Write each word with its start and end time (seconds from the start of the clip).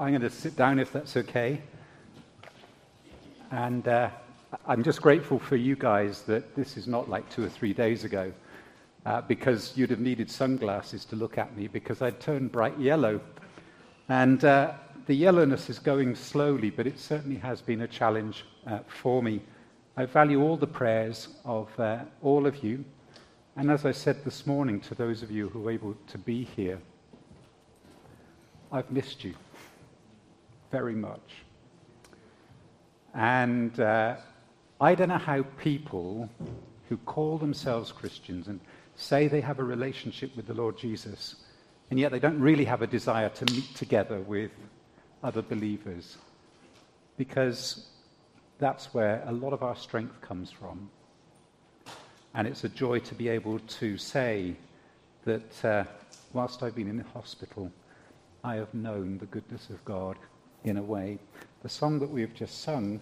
I'm 0.00 0.08
going 0.08 0.22
to 0.22 0.30
sit 0.30 0.56
down 0.56 0.80
if 0.80 0.92
that's 0.92 1.16
okay. 1.16 1.60
And 3.52 3.86
uh, 3.86 4.10
I'm 4.66 4.82
just 4.82 5.00
grateful 5.00 5.38
for 5.38 5.54
you 5.54 5.76
guys 5.76 6.22
that 6.22 6.56
this 6.56 6.76
is 6.76 6.88
not 6.88 7.08
like 7.08 7.30
two 7.30 7.44
or 7.44 7.48
three 7.48 7.72
days 7.72 8.02
ago, 8.02 8.32
uh, 9.06 9.20
because 9.20 9.76
you'd 9.76 9.90
have 9.90 10.00
needed 10.00 10.28
sunglasses 10.28 11.04
to 11.06 11.16
look 11.16 11.38
at 11.38 11.56
me 11.56 11.68
because 11.68 12.02
I'd 12.02 12.18
turned 12.18 12.50
bright 12.50 12.76
yellow. 12.76 13.20
And 14.08 14.44
uh, 14.44 14.72
the 15.06 15.14
yellowness 15.14 15.70
is 15.70 15.78
going 15.78 16.16
slowly, 16.16 16.70
but 16.70 16.88
it 16.88 16.98
certainly 16.98 17.36
has 17.36 17.60
been 17.60 17.82
a 17.82 17.88
challenge 17.88 18.44
uh, 18.66 18.80
for 18.88 19.22
me. 19.22 19.42
I 19.96 20.06
value 20.06 20.42
all 20.42 20.56
the 20.56 20.66
prayers 20.66 21.28
of 21.44 21.68
uh, 21.78 22.00
all 22.20 22.48
of 22.48 22.64
you. 22.64 22.84
And 23.54 23.70
as 23.70 23.84
I 23.84 23.92
said 23.92 24.24
this 24.24 24.44
morning 24.44 24.80
to 24.80 24.96
those 24.96 25.22
of 25.22 25.30
you 25.30 25.50
who 25.50 25.60
were 25.60 25.70
able 25.70 25.94
to 26.08 26.18
be 26.18 26.42
here, 26.42 26.80
I've 28.72 28.90
missed 28.90 29.22
you 29.22 29.34
very 30.74 30.96
much. 31.10 31.28
And 33.14 33.78
uh, 33.78 34.16
I 34.80 34.96
don't 34.96 35.10
know 35.14 35.26
how 35.32 35.42
people 35.70 36.28
who 36.88 36.96
call 36.96 37.38
themselves 37.38 37.92
Christians 37.92 38.48
and 38.48 38.58
say 38.96 39.28
they 39.28 39.40
have 39.40 39.60
a 39.60 39.64
relationship 39.76 40.34
with 40.36 40.46
the 40.48 40.54
Lord 40.62 40.76
Jesus, 40.76 41.36
and 41.90 42.00
yet 42.00 42.10
they 42.10 42.18
don't 42.18 42.40
really 42.40 42.64
have 42.64 42.82
a 42.82 42.88
desire 42.88 43.28
to 43.28 43.44
meet 43.54 43.72
together 43.76 44.18
with 44.34 44.50
other 45.22 45.42
believers, 45.42 46.16
because 47.16 47.86
that's 48.58 48.92
where 48.92 49.22
a 49.26 49.32
lot 49.32 49.52
of 49.52 49.62
our 49.62 49.76
strength 49.76 50.20
comes 50.28 50.50
from. 50.50 50.90
And 52.34 52.48
it's 52.48 52.64
a 52.64 52.68
joy 52.68 52.98
to 53.10 53.14
be 53.14 53.28
able 53.28 53.60
to 53.80 53.96
say 53.96 54.56
that 55.24 55.64
uh, 55.64 55.84
whilst 56.32 56.64
I've 56.64 56.74
been 56.74 56.90
in 56.90 56.96
the 56.96 57.10
hospital, 57.14 57.70
I 58.42 58.56
have 58.56 58.74
known 58.74 59.18
the 59.18 59.26
goodness 59.26 59.70
of 59.70 59.84
God 59.84 60.16
in 60.64 60.76
a 60.76 60.82
way. 60.82 61.18
The 61.62 61.68
song 61.68 61.98
that 62.00 62.10
we 62.10 62.22
have 62.22 62.34
just 62.34 62.62
sung, 62.62 63.00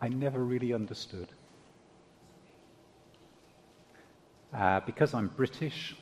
I 0.00 0.08
never 0.08 0.42
really 0.42 0.72
understood. 0.72 1.28
Uh, 4.52 4.80
because 4.80 5.14
I'm 5.14 5.28
British, 5.28 5.94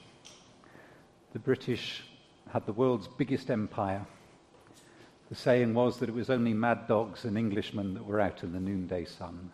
the 1.33 1.39
British 1.39 2.03
had 2.49 2.67
the 2.67 2.73
world's 2.73 3.07
biggest 3.07 3.51
empire. 3.51 4.05
The 5.29 5.37
saying 5.37 5.75
was 5.75 5.99
that 5.99 6.09
it 6.09 6.15
was 6.15 6.31
only 6.31 6.55
mad 6.55 6.89
dogs 6.89 7.25
and 7.25 7.39
Englishmen 7.39 7.95
that 7.95 8.05
were 8.05 8.21
out 8.21 8.43
in 8.43 8.53
the 8.53 8.59
noonday 8.59 9.05
sun. 9.05 9.53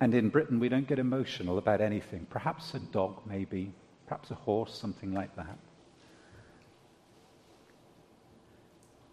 And 0.00 0.14
in 0.14 0.28
Britain, 0.28 0.58
we 0.58 0.68
don't 0.68 0.88
get 0.88 0.98
emotional 0.98 1.58
about 1.58 1.80
anything. 1.80 2.26
Perhaps 2.30 2.74
a 2.74 2.78
dog, 2.78 3.20
maybe. 3.26 3.72
Perhaps 4.06 4.30
a 4.30 4.34
horse, 4.34 4.76
something 4.76 5.12
like 5.12 5.34
that. 5.36 5.58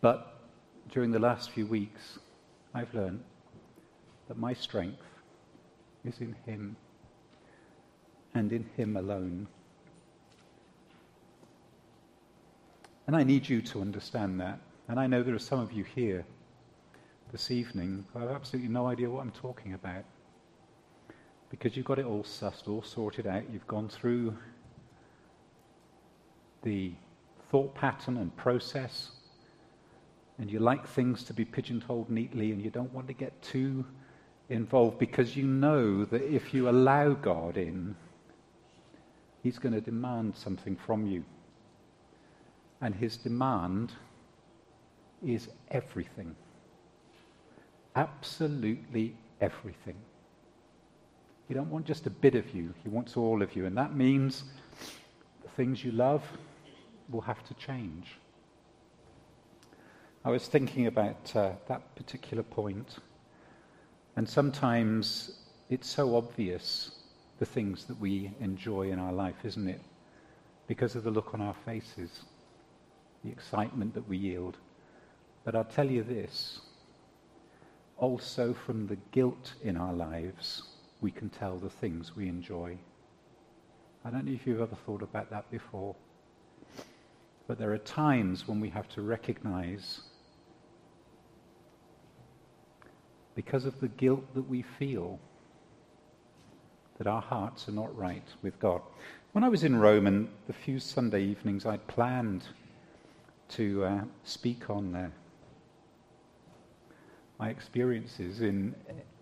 But 0.05 0.37
during 0.91 1.09
the 1.09 1.17
last 1.17 1.49
few 1.49 1.65
weeks, 1.65 2.19
I've 2.75 2.93
learned 2.93 3.23
that 4.27 4.37
my 4.37 4.53
strength 4.53 5.01
is 6.03 6.21
in 6.21 6.35
Him 6.45 6.75
and 8.35 8.53
in 8.53 8.69
Him 8.77 8.97
alone. 8.97 9.47
And 13.07 13.15
I 13.15 13.23
need 13.23 13.49
you 13.49 13.63
to 13.63 13.81
understand 13.81 14.39
that. 14.41 14.59
And 14.87 14.99
I 14.99 15.07
know 15.07 15.23
there 15.23 15.33
are 15.33 15.39
some 15.39 15.59
of 15.59 15.71
you 15.71 15.83
here 15.83 16.23
this 17.31 17.49
evening 17.49 18.05
who 18.13 18.19
have 18.19 18.29
absolutely 18.29 18.69
no 18.69 18.85
idea 18.85 19.09
what 19.09 19.21
I'm 19.21 19.31
talking 19.31 19.73
about. 19.73 20.03
Because 21.49 21.75
you've 21.75 21.87
got 21.87 21.97
it 21.97 22.05
all 22.05 22.21
sussed, 22.21 22.67
all 22.67 22.83
sorted 22.83 23.25
out. 23.25 23.41
You've 23.51 23.65
gone 23.65 23.89
through 23.89 24.37
the 26.61 26.91
thought 27.49 27.73
pattern 27.73 28.17
and 28.17 28.37
process 28.37 29.09
and 30.37 30.51
you 30.51 30.59
like 30.59 30.87
things 30.87 31.23
to 31.23 31.33
be 31.33 31.45
pigeonholed 31.45 32.09
neatly, 32.09 32.51
and 32.51 32.61
you 32.61 32.69
don't 32.69 32.93
want 32.93 33.07
to 33.07 33.13
get 33.13 33.41
too 33.41 33.85
involved 34.49 34.99
because 34.99 35.35
you 35.35 35.45
know 35.45 36.05
that 36.05 36.21
if 36.21 36.53
you 36.53 36.69
allow 36.69 37.13
God 37.13 37.57
in, 37.57 37.95
He's 39.41 39.59
going 39.59 39.73
to 39.73 39.81
demand 39.81 40.35
something 40.35 40.75
from 40.75 41.05
you. 41.05 41.23
And 42.81 42.95
His 42.95 43.15
demand 43.15 43.91
is 45.25 45.49
everything. 45.69 46.35
Absolutely 47.95 49.15
everything. 49.39 49.95
He 51.47 51.53
don't 51.53 51.69
want 51.69 51.85
just 51.85 52.07
a 52.07 52.09
bit 52.09 52.35
of 52.35 52.53
you, 52.53 52.73
He 52.83 52.89
wants 52.89 53.15
all 53.15 53.41
of 53.41 53.55
you. 53.55 53.65
And 53.65 53.77
that 53.77 53.95
means 53.95 54.43
the 55.43 55.49
things 55.49 55.83
you 55.83 55.91
love 55.91 56.23
will 57.09 57.21
have 57.21 57.43
to 57.45 57.53
change. 57.53 58.17
I 60.25 60.29
was 60.29 60.47
thinking 60.47 60.87
about 60.87 61.35
uh, 61.35 61.51
that 61.67 61.95
particular 61.95 62.41
point, 62.41 62.95
and 64.15 64.27
sometimes 64.27 65.37
it's 65.69 65.87
so 65.87 66.15
obvious 66.15 66.89
the 67.37 67.45
things 67.45 67.85
that 67.85 67.99
we 67.99 68.31
enjoy 68.39 68.89
in 68.89 68.97
our 68.97 69.13
life, 69.13 69.35
isn't 69.43 69.67
it? 69.67 69.81
Because 70.65 70.95
of 70.95 71.03
the 71.03 71.11
look 71.11 71.35
on 71.35 71.41
our 71.41 71.53
faces, 71.63 72.21
the 73.23 73.29
excitement 73.29 73.93
that 73.93 74.09
we 74.09 74.17
yield. 74.17 74.57
But 75.43 75.55
I'll 75.55 75.63
tell 75.63 75.91
you 75.91 76.01
this 76.01 76.59
also 77.97 78.51
from 78.51 78.87
the 78.87 78.97
guilt 79.11 79.53
in 79.63 79.77
our 79.77 79.93
lives, 79.93 80.63
we 81.01 81.11
can 81.11 81.29
tell 81.29 81.59
the 81.59 81.69
things 81.69 82.15
we 82.15 82.27
enjoy. 82.27 82.79
I 84.03 84.09
don't 84.09 84.25
know 84.25 84.33
if 84.33 84.47
you've 84.47 84.59
ever 84.59 84.75
thought 84.87 85.03
about 85.03 85.29
that 85.29 85.51
before. 85.51 85.95
But 87.45 87.59
there 87.59 87.71
are 87.73 87.77
times 87.77 88.47
when 88.47 88.59
we 88.59 88.69
have 88.69 88.89
to 88.89 89.03
recognize 89.03 90.01
because 93.35 93.65
of 93.65 93.79
the 93.81 93.87
guilt 93.89 94.23
that 94.33 94.49
we 94.49 94.61
feel 94.61 95.19
that 96.97 97.07
our 97.07 97.21
hearts 97.21 97.67
are 97.67 97.73
not 97.73 97.95
right 97.97 98.27
with 98.41 98.57
God. 98.59 98.81
When 99.33 99.43
I 99.43 99.49
was 99.49 99.63
in 99.63 99.75
Rome 99.75 100.07
and 100.07 100.29
the 100.47 100.53
few 100.53 100.79
Sunday 100.79 101.23
evenings 101.23 101.65
I'd 101.65 101.85
planned 101.87 102.45
to 103.49 103.83
uh, 103.83 104.01
speak 104.23 104.69
on 104.69 104.95
uh, 104.95 105.09
my 107.37 107.49
experiences 107.49 108.41
in, 108.41 108.73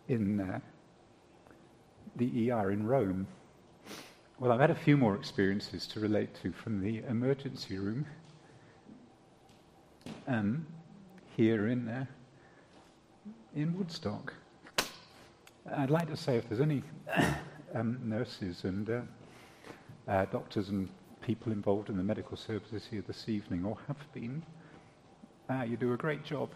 in 0.07 0.39
uh, 0.39 0.59
the 2.15 2.51
ER 2.51 2.71
in 2.71 2.85
Rome. 2.85 3.27
Well, 4.39 4.51
I've 4.51 4.59
had 4.59 4.69
a 4.69 4.75
few 4.75 4.97
more 4.97 5.15
experiences 5.15 5.87
to 5.87 5.99
relate 5.99 6.29
to 6.43 6.51
from 6.51 6.81
the 6.81 7.01
emergency 7.09 7.77
room 7.77 8.05
um, 10.27 10.65
here 11.35 11.67
in 11.67 11.87
uh, 11.87 12.05
in 13.55 13.77
Woodstock. 13.77 14.33
I'd 15.75 15.91
like 15.91 16.09
to 16.09 16.17
say 16.17 16.37
if 16.37 16.49
there's 16.49 16.61
any 16.61 16.83
um, 17.75 17.99
nurses 18.03 18.63
and 18.63 18.89
uh, 18.89 19.01
uh, 20.07 20.25
doctors 20.25 20.69
and 20.69 20.89
people 21.21 21.51
involved 21.51 21.89
in 21.89 21.97
the 21.97 22.03
medical 22.03 22.35
services 22.35 22.87
here 22.89 23.03
this 23.05 23.29
evening 23.29 23.63
or 23.63 23.77
have 23.87 24.13
been, 24.13 24.43
uh, 25.49 25.63
you 25.63 25.77
do 25.77 25.93
a 25.93 25.97
great 25.97 26.23
job. 26.23 26.49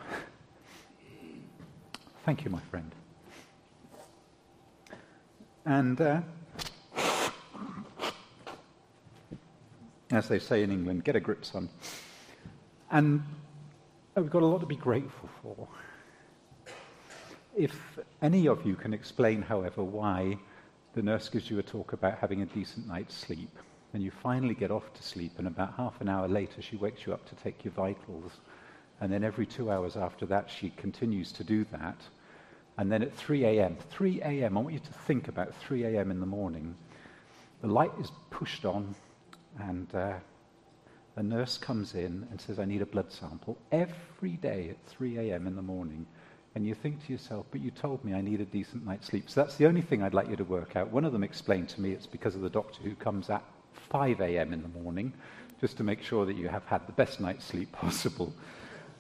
Thank 2.25 2.43
you, 2.43 2.51
my 2.51 2.59
friend. 2.71 2.91
And 5.65 6.01
uh, 6.01 6.21
as 10.11 10.27
they 10.27 10.39
say 10.39 10.63
in 10.63 10.71
England, 10.71 11.03
get 11.03 11.15
a 11.15 11.19
grip, 11.19 11.45
son. 11.45 11.69
And 12.89 13.23
we've 14.15 14.29
got 14.29 14.41
a 14.41 14.45
lot 14.45 14.61
to 14.61 14.65
be 14.65 14.75
grateful 14.75 15.29
for. 15.41 15.67
If 17.57 17.97
any 18.21 18.47
of 18.47 18.67
you 18.67 18.75
can 18.75 18.93
explain, 18.93 19.41
however, 19.41 19.83
why 19.83 20.37
the 20.93 21.01
nurse 21.01 21.27
gives 21.27 21.49
you 21.49 21.57
a 21.57 21.63
talk 21.63 21.91
about 21.91 22.19
having 22.19 22.43
a 22.43 22.45
decent 22.45 22.87
night's 22.87 23.15
sleep, 23.15 23.49
and 23.93 24.03
you 24.03 24.11
finally 24.11 24.53
get 24.53 24.69
off 24.69 24.93
to 24.93 25.01
sleep, 25.01 25.31
and 25.39 25.47
about 25.47 25.73
half 25.73 25.99
an 25.99 26.07
hour 26.07 26.27
later 26.27 26.61
she 26.61 26.75
wakes 26.75 27.07
you 27.07 27.13
up 27.13 27.27
to 27.27 27.35
take 27.35 27.65
your 27.65 27.73
vitals, 27.73 28.31
and 29.01 29.11
then 29.11 29.23
every 29.23 29.47
two 29.47 29.71
hours 29.71 29.97
after 29.97 30.27
that 30.27 30.51
she 30.51 30.69
continues 30.69 31.31
to 31.31 31.43
do 31.43 31.65
that, 31.71 31.99
and 32.77 32.91
then 32.91 33.01
at 33.01 33.15
3 33.15 33.43
a.m., 33.45 33.75
3 33.89 34.21
a.m., 34.21 34.55
I 34.55 34.61
want 34.61 34.73
you 34.73 34.79
to 34.79 34.93
think 34.93 35.27
about 35.27 35.55
3 35.55 35.83
a.m. 35.85 36.11
in 36.11 36.19
the 36.19 36.27
morning, 36.27 36.75
the 37.61 37.67
light 37.67 37.91
is 37.99 38.11
pushed 38.29 38.65
on, 38.65 38.93
and 39.57 39.87
uh, 39.95 40.13
a 41.15 41.23
nurse 41.23 41.57
comes 41.57 41.95
in 41.95 42.27
and 42.29 42.39
says, 42.39 42.59
I 42.59 42.65
need 42.65 42.83
a 42.83 42.85
blood 42.85 43.11
sample 43.11 43.57
every 43.71 44.33
day 44.33 44.69
at 44.69 44.91
3 44.91 45.17
a.m. 45.17 45.47
in 45.47 45.55
the 45.55 45.63
morning 45.63 46.05
and 46.57 46.65
you 46.65 46.73
think 46.73 47.05
to 47.05 47.11
yourself, 47.11 47.45
but 47.51 47.61
you 47.61 47.69
told 47.69 48.03
me 48.03 48.15
I 48.15 48.21
need 48.21 48.41
a 48.41 48.45
decent 48.45 48.83
night's 48.83 49.05
sleep. 49.05 49.29
So 49.29 49.43
that's 49.43 49.57
the 49.57 49.67
only 49.67 49.83
thing 49.83 50.01
I'd 50.01 50.15
like 50.15 50.27
you 50.27 50.35
to 50.37 50.43
work 50.43 50.75
out. 50.75 50.89
One 50.89 51.05
of 51.05 51.13
them 51.13 51.23
explained 51.23 51.69
to 51.69 51.81
me 51.81 51.91
it's 51.91 52.07
because 52.07 52.33
of 52.33 52.41
the 52.41 52.49
doctor 52.49 52.81
who 52.81 52.95
comes 52.95 53.29
at 53.29 53.43
5 53.91 54.21
a.m. 54.21 54.53
in 54.53 54.63
the 54.63 54.67
morning 54.69 55.13
just 55.61 55.77
to 55.77 55.83
make 55.83 56.01
sure 56.01 56.25
that 56.25 56.35
you 56.35 56.47
have 56.47 56.65
had 56.65 56.87
the 56.87 56.93
best 56.93 57.19
night's 57.19 57.45
sleep 57.45 57.71
possible. 57.73 58.33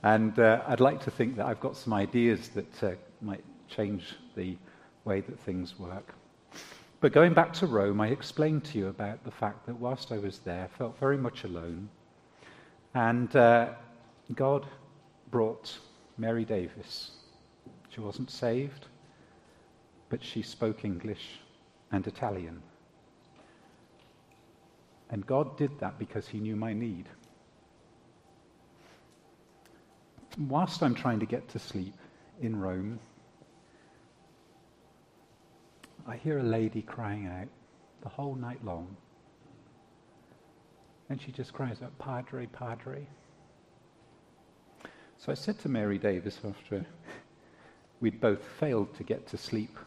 And 0.03 0.37
uh, 0.37 0.61
I'd 0.67 0.79
like 0.79 1.01
to 1.05 1.09
think 1.09 1.35
that 1.37 1.47
I've 1.47 1.59
got 1.59 1.75
some 1.75 1.93
ideas 1.93 2.49
that 2.49 2.83
uh, 2.83 2.91
might 3.21 3.43
change 3.67 4.03
the 4.35 4.55
way 5.03 5.21
that 5.21 5.39
things 5.39 5.79
work. 5.79 6.13
But 6.99 7.11
going 7.11 7.33
back 7.33 7.53
to 7.53 7.65
Rome, 7.65 7.99
I 8.01 8.09
explained 8.09 8.65
to 8.65 8.77
you 8.77 8.89
about 8.89 9.23
the 9.23 9.31
fact 9.31 9.65
that 9.65 9.79
whilst 9.79 10.11
I 10.11 10.19
was 10.19 10.37
there, 10.45 10.65
I 10.65 10.77
felt 10.77 10.99
very 10.99 11.17
much 11.17 11.43
alone. 11.43 11.89
And 12.93 13.35
uh, 13.35 13.69
God 14.35 14.67
brought 15.31 15.75
Mary 16.19 16.45
Davis. 16.45 17.16
She 17.97 18.01
wasn't 18.01 18.29
saved, 18.29 18.85
but 20.09 20.23
she 20.23 20.43
spoke 20.43 20.85
English 20.85 21.39
and 21.91 22.05
Italian. 22.05 22.61
And 25.09 25.25
God 25.25 25.57
did 25.57 25.79
that 25.79 25.97
because 25.97 26.27
He 26.27 26.39
knew 26.39 26.55
my 26.55 26.73
need. 26.73 27.09
Whilst 30.37 30.83
I'm 30.83 30.93
trying 30.93 31.19
to 31.21 31.25
get 31.25 31.49
to 31.49 31.57
sleep 31.57 31.95
in 32.39 32.59
Rome, 32.59 32.99
I 36.05 36.17
hear 36.17 36.37
a 36.37 36.43
lady 36.43 36.83
crying 36.83 37.25
out 37.25 37.47
the 38.03 38.09
whole 38.09 38.35
night 38.35 38.63
long. 38.63 38.95
And 41.09 41.19
she 41.19 41.31
just 41.31 41.51
cries 41.51 41.81
out, 41.81 41.97
Padre, 41.97 42.45
Padre. 42.45 43.07
So 45.17 45.31
I 45.31 45.35
said 45.35 45.57
to 45.61 45.69
Mary 45.69 45.97
Davis 45.97 46.37
after 46.47 46.85
we'd 47.99 48.19
both 48.19 48.43
failed 48.59 48.95
to 48.95 49.03
get 49.03 49.27
to 49.27 49.37
sleep, 49.37 49.77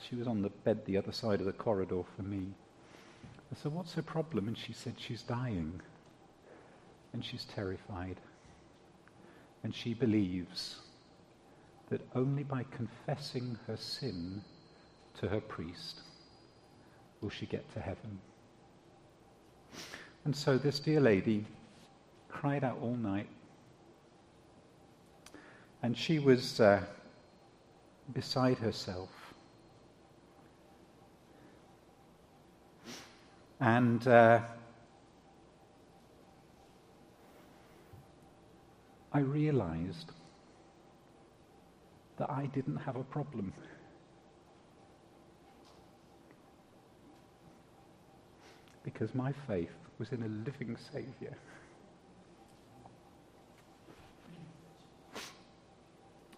she 0.00 0.16
was 0.16 0.26
on 0.26 0.42
the 0.42 0.48
bed 0.48 0.84
the 0.84 0.96
other 0.96 1.12
side 1.12 1.40
of 1.40 1.46
the 1.46 1.52
corridor 1.52 2.02
for 2.16 2.22
me. 2.22 2.46
I 3.52 3.56
said, 3.62 3.72
What's 3.72 3.94
her 3.94 4.02
problem? 4.02 4.48
And 4.48 4.56
she 4.56 4.72
said, 4.72 4.94
She's 4.96 5.22
dying. 5.22 5.80
And 7.12 7.24
she's 7.24 7.44
terrified. 7.44 8.16
And 9.62 9.74
she 9.74 9.94
believes 9.94 10.80
that 11.90 12.00
only 12.14 12.42
by 12.42 12.64
confessing 12.70 13.58
her 13.66 13.76
sin 13.76 14.42
to 15.20 15.28
her 15.28 15.40
priest 15.40 16.00
will 17.20 17.30
she 17.30 17.46
get 17.46 17.70
to 17.74 17.80
heaven. 17.80 18.18
And 20.24 20.34
so 20.34 20.56
this 20.56 20.80
dear 20.80 21.00
lady 21.00 21.44
cried 22.28 22.64
out 22.64 22.78
all 22.80 22.96
night. 22.96 23.28
And 25.82 25.96
she 25.96 26.20
was 26.20 26.60
uh, 26.60 26.80
beside 28.14 28.58
herself. 28.58 29.10
And 33.58 34.06
uh, 34.06 34.40
I 39.12 39.20
realized 39.20 40.12
that 42.16 42.30
I 42.30 42.46
didn't 42.46 42.76
have 42.76 42.96
a 42.96 43.04
problem. 43.04 43.52
Because 48.84 49.14
my 49.14 49.32
faith 49.46 49.70
was 49.98 50.12
in 50.12 50.22
a 50.22 50.28
living 50.28 50.76
Saviour. 50.92 51.36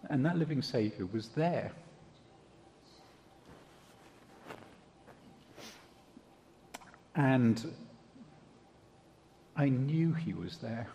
And 0.09 0.25
that 0.25 0.37
living 0.37 0.61
Saviour 0.61 1.07
was 1.11 1.29
there. 1.29 1.71
And 7.15 7.73
I 9.55 9.69
knew 9.69 10.13
he 10.13 10.33
was 10.33 10.57
there. 10.57 10.87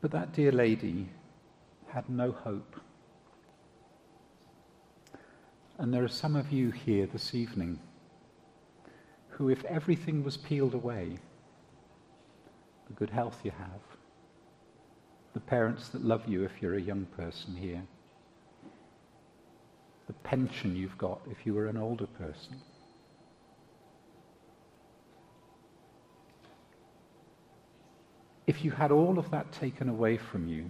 But 0.00 0.12
that 0.12 0.32
dear 0.32 0.52
lady 0.52 1.08
had 1.88 2.08
no 2.08 2.30
hope. 2.30 2.76
And 5.78 5.94
there 5.94 6.02
are 6.02 6.08
some 6.08 6.34
of 6.34 6.50
you 6.50 6.72
here 6.72 7.06
this 7.06 7.34
evening 7.36 7.78
who, 9.28 9.48
if 9.48 9.64
everything 9.64 10.24
was 10.24 10.36
peeled 10.36 10.74
away, 10.74 11.18
the 12.88 12.92
good 12.94 13.10
health 13.10 13.38
you 13.44 13.52
have, 13.52 13.80
the 15.34 15.40
parents 15.40 15.88
that 15.90 16.04
love 16.04 16.26
you 16.26 16.42
if 16.42 16.60
you're 16.60 16.74
a 16.74 16.80
young 16.80 17.06
person 17.16 17.54
here, 17.54 17.82
the 20.08 20.12
pension 20.14 20.74
you've 20.74 20.98
got 20.98 21.20
if 21.30 21.46
you 21.46 21.54
were 21.54 21.68
an 21.68 21.76
older 21.76 22.06
person, 22.06 22.56
if 28.48 28.64
you 28.64 28.72
had 28.72 28.90
all 28.90 29.16
of 29.16 29.30
that 29.30 29.52
taken 29.52 29.88
away 29.88 30.16
from 30.16 30.48
you, 30.48 30.68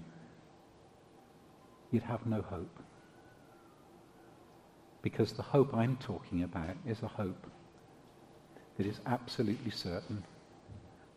you'd 1.93 2.03
have 2.03 2.27
no 2.27 2.43
hope. 2.43 2.83
Because 5.11 5.33
the 5.33 5.43
hope 5.43 5.75
I'm 5.75 5.97
talking 5.97 6.43
about 6.43 6.77
is 6.87 7.03
a 7.03 7.09
hope 7.09 7.47
that 8.77 8.85
is 8.85 9.01
absolutely 9.07 9.71
certain, 9.71 10.23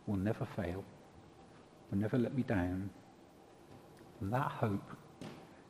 will 0.08 0.16
never 0.16 0.48
fail, 0.56 0.86
will 1.90 1.98
never 1.98 2.18
let 2.18 2.34
me 2.34 2.44
down. 2.44 2.90
And 4.22 4.32
that 4.32 4.50
hope 4.50 4.96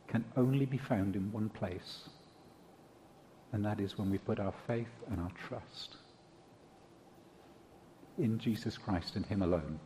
can 0.07 0.23
only 0.37 0.67
be 0.67 0.77
found 0.77 1.15
in 1.15 1.31
one 1.31 1.49
place, 1.49 2.09
and 3.53 3.65
that 3.65 3.79
is 3.79 3.97
when 3.97 4.11
we 4.11 4.19
put 4.19 4.39
our 4.39 4.53
faith 4.67 4.93
and 5.09 5.19
our 5.19 5.31
trust 5.47 5.97
in 8.19 8.37
Jesus 8.37 8.77
Christ 8.77 9.15
and 9.15 9.25
Him 9.25 9.41
alone. 9.41 9.79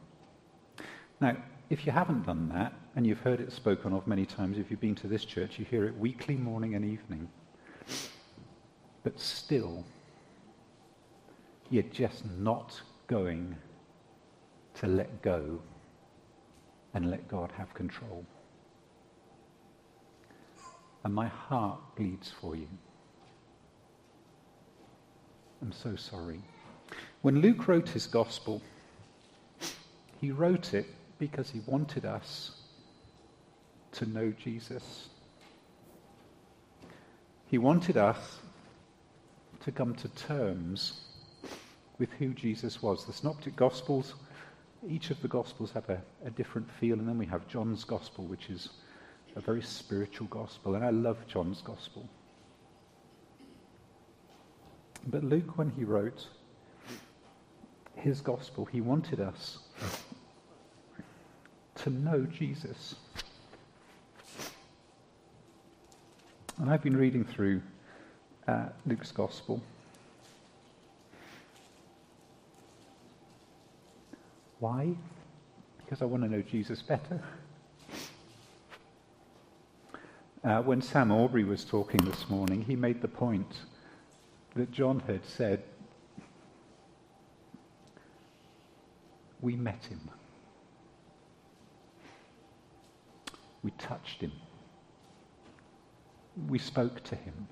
Now, 1.21 1.37
if 1.69 1.85
you 1.85 1.93
haven't 1.93 2.25
done 2.25 2.49
that, 2.49 2.73
and 2.97 3.07
you've 3.07 3.21
heard 3.21 3.39
it 3.39 3.53
spoken 3.53 3.93
of 3.93 4.05
many 4.07 4.25
times, 4.25 4.57
if 4.57 4.69
you've 4.69 4.81
been 4.81 4.95
to 4.95 5.07
this 5.07 5.23
church, 5.23 5.57
you 5.57 5.63
hear 5.63 5.85
it 5.85 5.97
weekly, 5.97 6.35
morning 6.35 6.75
and 6.75 6.83
evening. 6.83 7.29
But 9.05 9.19
still, 9.19 9.85
you're 11.69 11.83
just 11.83 12.23
not 12.39 12.81
going 13.05 13.55
to 14.79 14.87
let 14.87 15.21
go 15.21 15.61
and 16.95 17.11
let 17.11 17.27
God 17.27 17.51
have 17.55 17.71
control. 17.75 18.25
And 21.03 21.13
my 21.13 21.27
heart 21.27 21.77
bleeds 21.95 22.33
for 22.41 22.55
you. 22.55 22.67
I'm 25.61 25.71
so 25.71 25.95
sorry. 25.95 26.41
When 27.21 27.41
Luke 27.41 27.67
wrote 27.67 27.89
his 27.89 28.07
gospel, 28.07 28.59
he 30.19 30.31
wrote 30.31 30.73
it 30.73 30.87
because 31.19 31.51
he 31.51 31.61
wanted 31.67 32.05
us 32.05 32.53
to 33.91 34.07
know 34.07 34.31
Jesus. 34.31 35.09
He 37.45 37.59
wanted 37.59 37.97
us 37.97 38.39
to 39.65 39.71
come 39.71 39.95
to 39.95 40.07
terms 40.09 41.01
with 41.97 42.11
who 42.13 42.33
Jesus 42.35 42.83
was. 42.83 43.03
The 43.03 43.13
Synoptic 43.13 43.55
Gospels, 43.55 44.13
each 44.87 45.09
of 45.09 45.19
the 45.23 45.27
Gospels 45.27 45.71
have 45.71 45.89
a, 45.89 45.99
a 46.23 46.29
different 46.29 46.69
feel, 46.79 46.99
and 46.99 47.09
then 47.09 47.17
we 47.17 47.25
have 47.25 47.47
John's 47.47 47.83
Gospel, 47.83 48.25
which 48.25 48.51
is 48.51 48.69
a 49.35 49.41
very 49.41 49.63
spiritual 49.63 50.27
gospel, 50.27 50.75
and 50.75 50.85
I 50.85 50.91
love 50.91 51.17
John's 51.27 51.61
Gospel. 51.61 52.07
But 55.07 55.23
Luke, 55.23 55.57
when 55.57 55.71
he 55.71 55.83
wrote 55.83 56.27
his 57.95 58.21
Gospel, 58.21 58.65
he 58.65 58.81
wanted 58.81 59.19
us 59.19 59.59
to 61.77 61.89
know 61.89 62.21
Jesus. 62.21 62.95
And 66.57 66.69
I've 66.69 66.83
been 66.83 66.95
reading 66.95 67.25
through 67.25 67.63
uh, 68.47 68.65
Luke's 68.85 69.11
Gospel. 69.11 69.61
Why? 74.59 74.95
Because 75.77 76.01
I 76.01 76.05
want 76.05 76.23
to 76.23 76.29
know 76.29 76.41
Jesus 76.41 76.81
better. 76.81 77.21
Uh, 80.43 80.61
when 80.61 80.81
Sam 80.81 81.11
Aubrey 81.11 81.43
was 81.43 81.65
talking 81.65 82.03
this 82.05 82.29
morning, 82.29 82.61
he 82.61 82.75
made 82.75 83.01
the 83.01 83.07
point 83.07 83.61
that 84.55 84.71
John 84.71 85.01
had 85.07 85.25
said, 85.25 85.63
We 89.41 89.55
met 89.55 89.85
him. 89.85 89.99
We 93.63 93.71
touched 93.71 94.21
him. 94.21 94.31
We 96.47 96.59
spoke 96.59 97.03
to 97.05 97.15
him. 97.15 97.47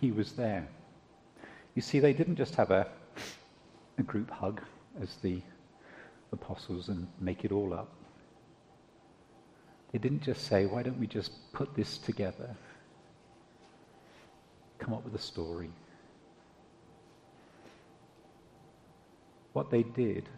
He 0.00 0.12
was 0.12 0.32
there. 0.32 0.68
You 1.74 1.82
see, 1.82 1.98
they 2.00 2.12
didn't 2.12 2.36
just 2.36 2.54
have 2.54 2.70
a, 2.70 2.86
a 3.98 4.02
group 4.02 4.30
hug 4.30 4.62
as 5.00 5.16
the 5.22 5.40
apostles 6.32 6.88
and 6.88 7.06
make 7.20 7.44
it 7.44 7.52
all 7.52 7.72
up. 7.74 7.92
They 9.92 9.98
didn't 9.98 10.22
just 10.22 10.46
say, 10.46 10.66
why 10.66 10.82
don't 10.82 10.98
we 10.98 11.06
just 11.06 11.52
put 11.52 11.74
this 11.74 11.98
together? 11.98 12.54
Come 14.78 14.92
up 14.94 15.04
with 15.04 15.14
a 15.14 15.18
story. 15.18 15.70
What 19.52 19.70
they 19.70 19.82
did 19.82 20.28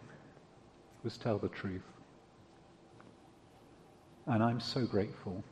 was 1.03 1.17
tell 1.17 1.37
the 1.37 1.49
truth. 1.49 1.83
And 4.27 4.41
I'm 4.41 4.59
so 4.59 4.85
grateful 4.85 5.43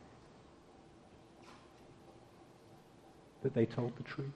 that 3.44 3.54
they 3.54 3.66
told 3.66 3.96
the 3.98 4.04
truth. 4.04 4.32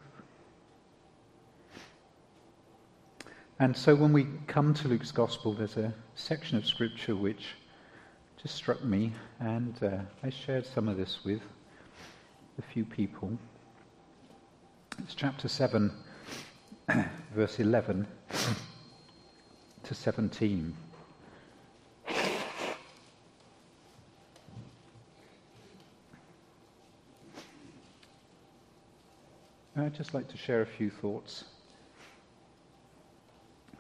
And 3.60 3.76
so 3.76 3.96
when 3.96 4.12
we 4.14 4.28
come 4.48 4.74
to 4.74 4.88
Luke's 4.88 5.12
Gospel, 5.12 5.54
there's 5.54 5.78
a 5.78 5.94
section 6.16 6.58
of 6.58 6.66
Scripture 6.66 7.16
which 7.16 7.56
just 8.42 8.56
struck 8.56 8.84
me, 8.84 9.14
and 9.40 9.82
uh, 9.82 10.00
I 10.22 10.30
shared 10.30 10.66
some 10.66 10.90
of 10.90 10.98
this 10.98 11.20
with 11.24 11.42
a 12.58 12.62
few 12.62 12.84
people. 12.84 13.38
It's 15.00 15.16
chapter 15.16 15.48
7, 15.48 15.92
verse 17.34 17.60
11 17.60 18.06
to 19.84 19.96
17. 19.96 20.76
I'd 29.76 29.96
just 29.96 30.14
like 30.14 30.28
to 30.30 30.38
share 30.38 30.62
a 30.62 30.68
few 30.68 30.92
thoughts 30.92 31.46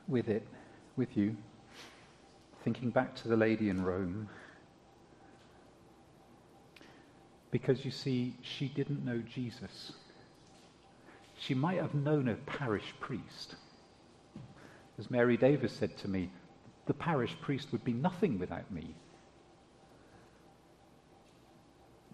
with 0.08 0.28
it, 0.28 0.48
with 0.96 1.16
you, 1.16 1.36
thinking 2.64 2.90
back 2.90 3.16
to 3.18 3.28
the 3.28 3.38
lady 3.38 3.70
in 3.70 3.84
Rome. 3.84 4.28
Because 7.52 7.86
you 7.86 7.92
see, 7.92 8.36
she 8.42 8.68
didn't 8.68 9.06
know 9.06 9.20
Jesus. 9.20 9.92
She 11.38 11.54
might 11.54 11.78
have 11.78 11.94
known 11.94 12.28
a 12.28 12.36
parish 12.36 12.96
priest. 13.00 13.56
As 14.98 15.12
Mary 15.12 15.38
Davis 15.38 15.74
said 15.74 15.96
to 15.98 16.08
me, 16.08 16.32
the 16.88 16.94
parish 16.96 17.36
priest 17.42 17.72
would 17.72 17.84
be 17.84 17.94
nothing 17.94 18.40
without 18.40 18.72
me. 18.72 18.96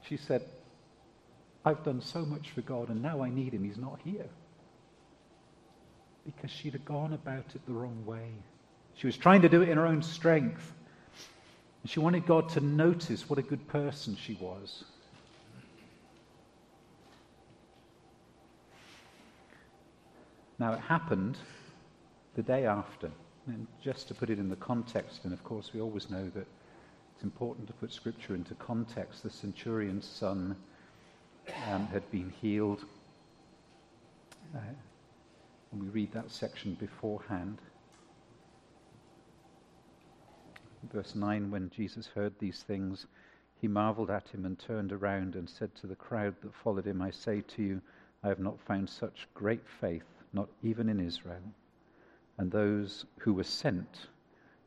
She 0.07 0.17
said, 0.17 0.43
I've 1.69 1.83
done 1.83 2.01
so 2.01 2.25
much 2.25 2.49
for 2.49 2.61
God 2.61 2.89
and 2.89 2.99
now 2.99 3.21
I 3.21 3.29
need 3.29 3.53
him. 3.53 3.63
He's 3.63 3.77
not 3.77 3.99
here. 4.03 4.25
Because 6.25 6.49
she'd 6.49 6.73
have 6.73 6.85
gone 6.85 7.13
about 7.13 7.45
it 7.53 7.63
the 7.67 7.73
wrong 7.73 8.03
way. 8.07 8.31
She 8.95 9.05
was 9.05 9.15
trying 9.15 9.43
to 9.43 9.49
do 9.49 9.61
it 9.61 9.69
in 9.69 9.77
her 9.77 9.85
own 9.85 10.01
strength. 10.01 10.73
And 11.83 11.91
she 11.91 11.99
wanted 11.99 12.25
God 12.25 12.49
to 12.49 12.59
notice 12.59 13.29
what 13.29 13.37
a 13.37 13.43
good 13.43 13.67
person 13.67 14.17
she 14.19 14.33
was. 14.33 14.83
Now, 20.57 20.73
it 20.73 20.79
happened 20.79 21.37
the 22.35 22.41
day 22.41 22.65
after. 22.65 23.11
And 23.45 23.67
just 23.81 24.07
to 24.07 24.15
put 24.15 24.31
it 24.31 24.39
in 24.39 24.49
the 24.49 24.55
context, 24.55 25.23
and 25.23 25.33
of 25.33 25.43
course, 25.43 25.71
we 25.73 25.81
always 25.81 26.09
know 26.09 26.29
that 26.29 26.47
it's 27.13 27.23
important 27.23 27.67
to 27.67 27.73
put 27.73 27.93
Scripture 27.93 28.33
into 28.33 28.55
context. 28.55 29.23
The 29.23 29.29
centurion's 29.29 30.05
son 30.05 30.55
um, 31.71 31.87
had 31.87 32.09
been 32.11 32.31
healed. 32.41 32.85
Uh, 34.55 34.59
and 35.71 35.81
we 35.81 35.87
read 35.89 36.11
that 36.13 36.31
section 36.31 36.73
beforehand. 36.75 37.59
Verse 40.91 41.13
9 41.13 41.51
When 41.51 41.69
Jesus 41.69 42.07
heard 42.07 42.33
these 42.39 42.63
things, 42.63 43.05
he 43.61 43.67
marveled 43.67 44.09
at 44.09 44.29
him 44.29 44.45
and 44.45 44.57
turned 44.57 44.91
around 44.91 45.35
and 45.35 45.49
said 45.49 45.75
to 45.75 45.87
the 45.87 45.95
crowd 45.95 46.35
that 46.41 46.55
followed 46.55 46.87
him, 46.87 47.01
I 47.01 47.11
say 47.11 47.41
to 47.41 47.61
you, 47.61 47.81
I 48.23 48.29
have 48.29 48.39
not 48.39 48.59
found 48.59 48.89
such 48.89 49.27
great 49.33 49.67
faith, 49.67 50.05
not 50.33 50.49
even 50.63 50.89
in 50.89 50.99
Israel. 50.99 51.43
And 52.37 52.51
those 52.51 53.05
who 53.19 53.33
were 53.33 53.43
sent, 53.43 54.07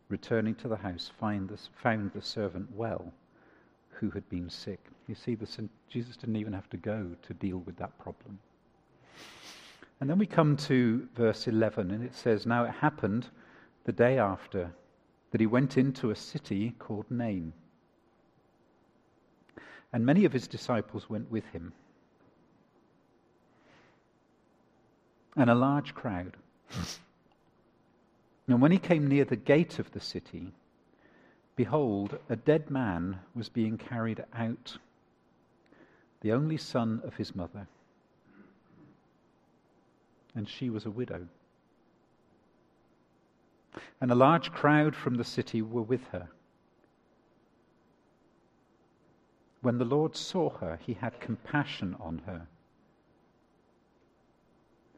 returning 0.09 0.55
to 0.57 0.69
the 0.69 0.77
house, 0.77 1.11
find 1.19 1.49
this, 1.49 1.71
found 1.83 2.13
the 2.13 2.23
servant 2.23 2.71
well 2.75 3.13
who 3.91 4.11
had 4.11 4.29
been 4.29 4.51
sick. 4.51 4.92
You 5.09 5.15
see, 5.15 5.35
the, 5.35 5.47
Jesus 5.89 6.17
didn't 6.17 6.37
even 6.37 6.53
have 6.53 6.71
to 6.71 6.77
go 6.77 7.09
to 7.23 7.35
deal 7.35 7.59
with 7.59 7.77
that 7.77 7.99
problem. 7.99 8.39
And 10.01 10.11
then 10.11 10.19
we 10.19 10.27
come 10.27 10.57
to 10.57 11.09
verse 11.15 11.47
11, 11.47 11.91
and 11.91 12.05
it 12.05 12.15
says, 12.15 12.47
Now 12.47 12.65
it 12.65 12.73
happened 12.73 13.29
the 13.85 13.93
day 13.93 14.19
after 14.19 14.73
that 15.31 15.41
he 15.41 15.47
went 15.47 15.79
into 15.79 16.11
a 16.11 16.17
city 16.17 16.75
called 16.79 17.07
Nain. 17.11 17.53
And 19.93 20.07
many 20.07 20.25
of 20.25 20.33
his 20.33 20.49
disciples 20.49 21.09
went 21.11 21.31
with 21.31 21.45
him. 21.47 21.73
And 25.37 25.49
a 25.49 25.55
large 25.55 25.95
crowd. 25.95 26.37
and 28.49 28.61
when 28.61 28.73
he 28.73 28.79
came 28.79 29.07
near 29.07 29.25
the 29.25 29.37
gate 29.37 29.79
of 29.79 29.91
the 29.93 30.01
city, 30.01 30.53
behold, 31.57 32.19
a 32.29 32.37
dead 32.37 32.71
man 32.71 33.19
was 33.35 33.49
being 33.49 33.79
carried 33.79 34.25
out, 34.35 34.77
the 36.23 36.33
only 36.33 36.57
son 36.57 37.01
of 37.05 37.17
his 37.17 37.35
mother 37.35 37.69
and 40.35 40.49
she 40.49 40.71
was 40.71 40.87
a 40.87 40.91
widow. 40.91 41.27
And 44.01 44.11
a 44.11 44.17
large 44.17 44.53
crowd 44.53 44.97
from 44.97 45.15
the 45.15 45.25
city 45.25 45.63
were 45.63 45.83
with 45.83 46.05
her. 46.09 46.29
When 49.61 49.79
the 49.79 49.85
Lord 49.85 50.17
saw 50.17 50.51
her, 50.59 50.79
he 50.85 50.95
had 50.95 51.21
compassion 51.21 51.97
on 52.01 52.23
her. 52.27 52.49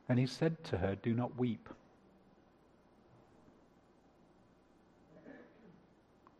And 0.09 0.19
he 0.19 0.27
said 0.27 0.63
to 0.65 0.79
her, 0.79 0.95
Do 0.95 1.15
not 1.15 1.39
weep. 1.39 1.69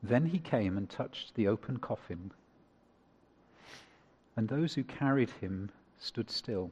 Then 0.03 0.27
he 0.27 0.39
came 0.39 0.77
and 0.77 0.89
touched 0.89 1.35
the 1.35 1.49
open 1.49 1.79
coffin, 1.79 2.33
and 4.37 4.49
those 4.49 4.75
who 4.75 4.85
carried 4.85 5.31
him 5.31 5.71
stood 5.99 6.31
still. 6.31 6.71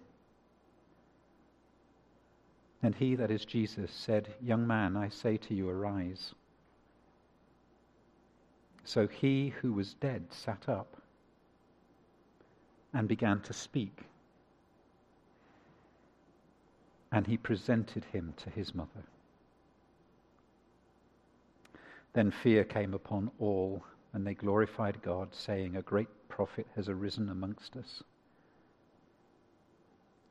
And 2.83 2.95
he, 2.95 3.15
that 3.15 3.31
is 3.31 3.45
Jesus, 3.45 3.93
said, 3.93 4.35
Young 4.43 4.67
man, 4.67 4.97
I 4.97 5.09
say 5.09 5.37
to 5.37 5.55
you, 5.55 5.69
arise. 5.69 6.35
So 8.85 9.07
he 9.07 9.51
who 9.61 9.73
was 9.73 9.95
dead 9.95 10.25
sat 10.31 10.69
up 10.69 10.97
and 12.93 13.09
began 13.09 13.41
to 13.43 13.53
speak. 13.53 14.01
And 17.13 17.27
he 17.27 17.37
presented 17.37 18.05
him 18.07 18.35
to 18.39 18.51
his 18.51 18.75
mother. 18.75 19.05
Then 22.15 22.31
fear 22.31 22.65
came 22.65 22.93
upon 22.93 23.31
all, 23.39 23.85
and 24.13 24.27
they 24.27 24.35
glorified 24.35 25.01
God, 25.03 25.35
saying, 25.35 25.77
A 25.77 25.83
great 25.83 26.09
prophet 26.33 26.67
has 26.75 26.89
arisen 26.89 27.29
amongst 27.29 27.77
us. 27.77 28.03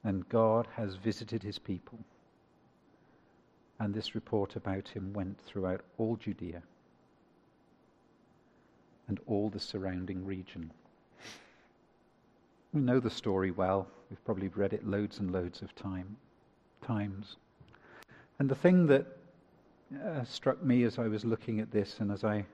And 0.03 0.27
God 0.29 0.67
has 0.75 0.95
visited 0.95 1.43
his 1.43 1.59
people 1.59 1.99
and 3.79 3.93
this 3.93 4.15
report 4.15 4.55
about 4.55 4.87
him 4.87 5.13
went 5.13 5.39
throughout 5.45 5.81
all 5.99 6.15
Judea 6.15 6.63
and 9.07 9.19
all 9.27 9.49
the 9.49 9.59
surrounding 9.59 10.25
region. 10.25 10.71
We 12.73 12.81
know 12.81 12.99
the 12.99 13.09
story 13.11 13.51
well. 13.51 13.87
We've 14.09 14.23
probably 14.25 14.47
read 14.49 14.73
it 14.73 14.85
loads 14.85 15.19
and 15.19 15.31
loads 15.31 15.61
of 15.61 15.75
time, 15.75 16.17
times. 16.81 17.37
And 18.39 18.49
the 18.49 18.55
thing 18.55 18.87
that 18.87 19.05
uh, 20.03 20.23
struck 20.23 20.63
me 20.63 20.83
as 20.83 20.97
I 20.97 21.07
was 21.07 21.25
looking 21.25 21.59
at 21.59 21.71
this 21.71 21.99
and 21.99 22.11
as 22.11 22.23
I 22.23 22.45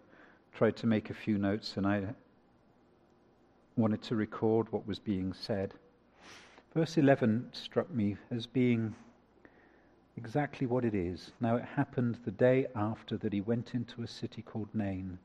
tried 0.53 0.75
to 0.77 0.87
make 0.87 1.09
a 1.09 1.13
few 1.13 1.37
notes 1.37 1.77
and 1.77 1.87
I 1.87 2.03
wanted 3.77 4.01
to 4.01 4.15
record 4.15 4.71
what 4.71 4.87
was 4.87 4.99
being 4.99 5.33
said, 5.33 5.73
verse 6.73 6.97
11 6.97 7.49
struck 7.53 7.89
me 7.93 8.17
as 8.31 8.47
being 8.47 8.95
exactly 10.17 10.65
what 10.65 10.83
it 10.83 10.95
is. 10.95 11.31
Now 11.39 11.55
it 11.55 11.63
happened 11.63 12.17
the 12.25 12.31
day 12.31 12.65
after 12.75 13.17
that 13.17 13.31
he 13.31 13.41
went 13.41 13.75
into 13.75 14.01
a 14.01 14.07
city 14.07 14.41
called 14.41 14.69
Nain, 14.73 15.19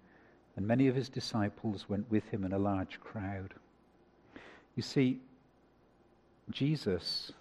and 0.54 0.66
many 0.66 0.86
of 0.86 0.94
his 0.94 1.08
disciples 1.08 1.88
went 1.88 2.10
with 2.10 2.28
him 2.28 2.44
in 2.44 2.52
a 2.52 2.58
large 2.58 3.00
crowd. 3.00 3.54
You 4.76 4.82
see, 4.82 5.20
Jesus, 6.50 7.32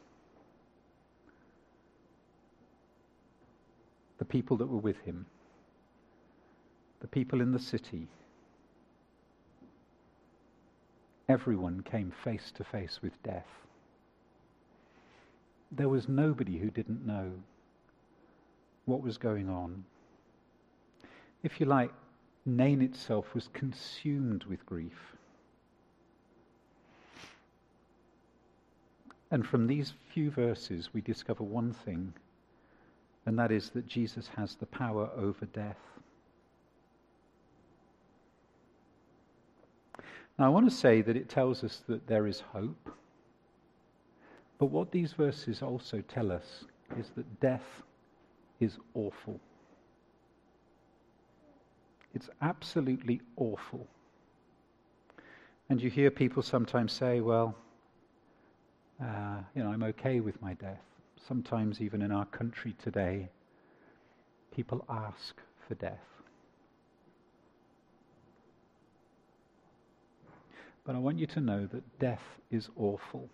the 4.17 4.25
people 4.25 4.55
that 4.57 4.67
were 4.67 4.77
with 4.77 5.01
him, 5.01 5.25
the 7.01 7.07
people 7.07 7.41
in 7.41 7.51
the 7.51 7.59
city, 7.59 8.07
everyone 11.31 11.81
came 11.81 12.11
face 12.23 12.51
to 12.55 12.63
face 12.63 12.99
with 13.01 13.13
death 13.23 13.47
there 15.71 15.89
was 15.89 16.09
nobody 16.09 16.57
who 16.57 16.69
didn't 16.69 17.05
know 17.05 17.31
what 18.85 19.01
was 19.01 19.17
going 19.17 19.49
on. 19.49 19.85
If 21.43 21.59
you 21.59 21.65
like, 21.65 21.91
Nain 22.45 22.81
itself 22.81 23.33
was 23.33 23.49
consumed 23.53 24.43
with 24.45 24.65
grief. 24.65 25.15
And 29.29 29.47
from 29.47 29.67
these 29.67 29.93
few 30.13 30.29
verses, 30.29 30.89
we 30.93 30.99
discover 30.99 31.43
one 31.43 31.73
thing, 31.73 32.13
and 33.25 33.39
that 33.39 33.51
is 33.51 33.69
that 33.69 33.87
Jesus 33.87 34.29
has 34.35 34.55
the 34.55 34.65
power 34.65 35.09
over 35.15 35.45
death. 35.45 35.77
Now, 40.41 40.47
I 40.47 40.49
want 40.49 40.67
to 40.67 40.75
say 40.75 41.03
that 41.03 41.15
it 41.15 41.29
tells 41.29 41.63
us 41.63 41.83
that 41.87 42.07
there 42.07 42.25
is 42.25 42.39
hope. 42.39 42.89
But 44.57 44.71
what 44.71 44.91
these 44.91 45.13
verses 45.13 45.61
also 45.61 46.01
tell 46.01 46.31
us 46.31 46.65
is 46.97 47.11
that 47.15 47.39
death 47.39 47.83
is 48.59 48.79
awful. 48.95 49.39
It's 52.15 52.27
absolutely 52.41 53.21
awful. 53.35 53.85
And 55.69 55.79
you 55.79 55.91
hear 55.91 56.09
people 56.09 56.41
sometimes 56.41 56.91
say, 56.91 57.19
well, 57.19 57.55
uh, 58.99 59.41
you 59.53 59.63
know, 59.63 59.69
I'm 59.69 59.83
okay 59.83 60.21
with 60.21 60.41
my 60.41 60.55
death. 60.55 60.81
Sometimes, 61.27 61.81
even 61.81 62.01
in 62.01 62.11
our 62.11 62.25
country 62.25 62.75
today, 62.81 63.29
people 64.51 64.83
ask 64.89 65.35
for 65.67 65.75
death. 65.75 66.10
But 70.83 70.95
I 70.95 70.99
want 70.99 71.19
you 71.19 71.27
to 71.27 71.41
know 71.41 71.67
that 71.67 71.99
death 71.99 72.23
is 72.49 72.69
awful. 72.75 73.29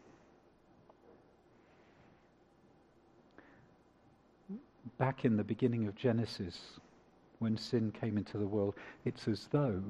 Back 4.97 5.25
in 5.25 5.37
the 5.37 5.43
beginning 5.43 5.87
of 5.87 5.95
Genesis, 5.95 6.79
when 7.39 7.57
sin 7.57 7.91
came 7.91 8.17
into 8.17 8.37
the 8.37 8.47
world, 8.47 8.75
it's 9.05 9.27
as 9.27 9.47
though 9.51 9.81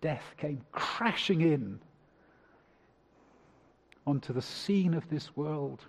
death 0.00 0.34
came 0.36 0.60
crashing 0.72 1.40
in 1.40 1.80
onto 4.06 4.32
the 4.32 4.42
scene 4.42 4.94
of 4.94 5.08
this 5.08 5.36
world. 5.36 5.82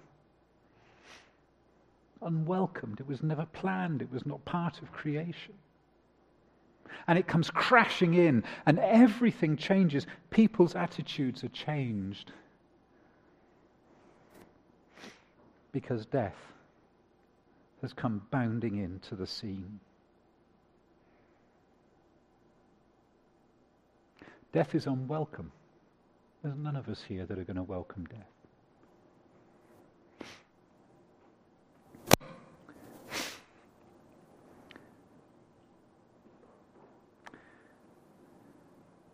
Unwelcomed. 2.22 3.00
It 3.00 3.08
was 3.08 3.24
never 3.24 3.46
planned. 3.48 4.01
It 4.01 4.12
was 4.12 4.25
not 4.25 4.44
part 4.46 4.82
of 4.82 4.91
creation. 4.91 5.53
And 7.08 7.20
it 7.20 7.27
comes 7.27 7.50
crashing 7.50 8.13
in, 8.13 8.44
and 8.65 8.80
everything 8.80 9.58
changes. 9.58 10.08
People's 10.30 10.75
attitudes 10.75 11.44
are 11.44 11.50
changed. 11.50 12.32
Because 15.72 16.06
death 16.06 16.38
has 17.82 17.94
come 17.94 18.22
bounding 18.32 18.77
into 18.77 19.15
the 19.15 19.27
scene. 19.27 19.80
Death 24.51 24.74
is 24.74 24.88
unwelcome. 24.88 25.51
There's 26.42 26.56
none 26.56 26.75
of 26.75 26.88
us 26.88 27.04
here 27.08 27.25
that 27.25 27.38
are 27.38 27.44
going 27.44 27.58
to 27.58 27.63
welcome 27.63 28.06
death. 28.06 28.35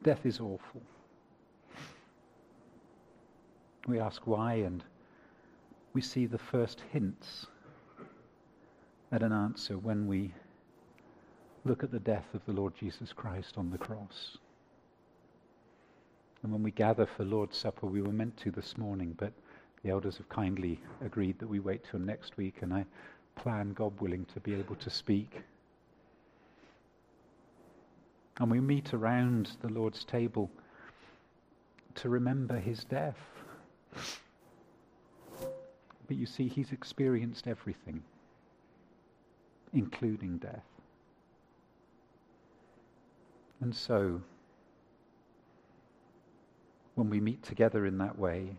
Death 0.03 0.25
is 0.25 0.39
awful. 0.39 0.81
We 3.88 4.00
ask 4.00 4.25
why, 4.25 4.55
and 4.55 4.84
we 5.93 6.01
see 6.01 6.25
the 6.25 6.38
first 6.38 6.81
hints 6.91 7.46
at 9.12 9.22
an 9.22 9.31
answer 9.31 9.77
when 9.77 10.08
we 10.08 10.34
look 11.65 11.84
at 11.84 11.91
the 11.91 12.00
death 12.00 12.25
of 12.34 12.43
the 12.46 12.53
Lord 12.53 12.74
Jesus 12.75 13.13
Christ 13.13 13.58
on 13.58 13.70
the 13.70 13.77
cross. 13.77 14.38
And 16.41 16.51
when 16.51 16.63
we 16.63 16.72
gather 16.72 17.05
for 17.05 17.24
Lord's 17.24 17.58
Supper, 17.58 17.86
we 17.86 18.01
were 18.01 18.12
meant 18.12 18.38
to 18.38 18.50
this 18.51 18.77
morning, 18.77 19.15
but 19.20 19.34
the 19.84 19.91
elders 19.91 20.17
have 20.17 20.29
kindly 20.29 20.79
agreed 21.05 21.38
that 21.39 21.48
we 21.48 21.60
wait 21.60 21.84
till 21.89 22.00
next 22.00 22.38
week, 22.38 22.62
and 22.62 22.74
I 22.74 22.86
plan, 23.36 23.74
God 23.74 24.00
willing, 24.01 24.25
to 24.34 24.39
be 24.39 24.55
able 24.55 24.75
to 24.77 24.89
speak. 24.89 25.43
And 28.42 28.50
we 28.50 28.60
meet 28.60 28.96
around 28.96 29.51
the 29.62 29.70
Lord's 29.70 30.04
table 30.04 30.50
to 31.94 32.10
remember 32.10 32.58
his 32.58 32.84
death. 32.84 33.20
But 36.08 36.18
you 36.18 36.25
see, 36.25 36.48
he's 36.48 36.72
experienced 36.72 37.46
everything, 37.46 38.01
including 39.74 40.40
death. 40.40 40.66
And 43.60 43.75
so, 43.75 44.20
when 46.96 47.12
we 47.12 47.20
meet 47.20 47.44
together 47.44 47.86
in 47.86 48.00
that 48.00 48.18
way, 48.18 48.56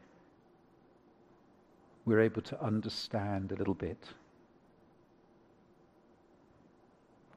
we're 2.05 2.21
able 2.21 2.43
to 2.43 2.63
understand 2.63 3.51
a 3.51 3.57
little 3.57 3.75
bit. 3.75 3.99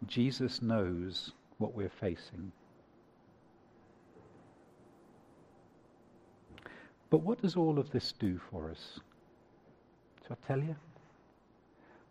Jesus 0.06 0.62
knows 0.62 1.32
what 1.58 1.74
we're 1.74 1.92
facing. 2.02 2.52
But 7.10 7.20
what 7.20 7.42
does 7.42 7.56
all 7.56 7.80
of 7.80 7.92
this 7.92 8.14
do 8.20 8.40
for 8.50 8.70
us? 8.70 9.00
So 10.28 10.36
I 10.36 10.48
tell 10.48 10.60
you, 10.60 10.76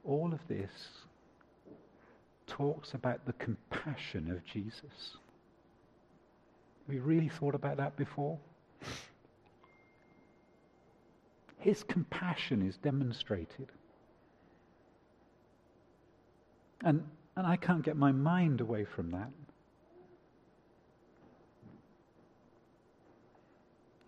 all 0.05 0.33
of 0.33 0.41
this 0.49 0.71
talks 2.47 2.95
about 2.95 3.25
the 3.27 3.33
compassion 3.35 4.31
of 4.31 4.45
Jesus. 4.45 5.17
Have 6.87 6.95
you 6.95 7.03
really 7.03 7.29
thought 7.29 7.55
about 7.55 7.77
that 7.79 7.97
before? 7.97 8.39
His 11.59 11.83
compassion 11.83 12.67
is 12.67 12.77
demonstrated. 12.77 13.69
And, 16.83 17.03
and 17.37 17.47
I 17.47 17.57
can't 17.57 17.83
get 17.83 17.97
my 17.97 18.13
mind 18.13 18.61
away 18.61 18.85
from 18.85 19.11
that. 19.11 19.31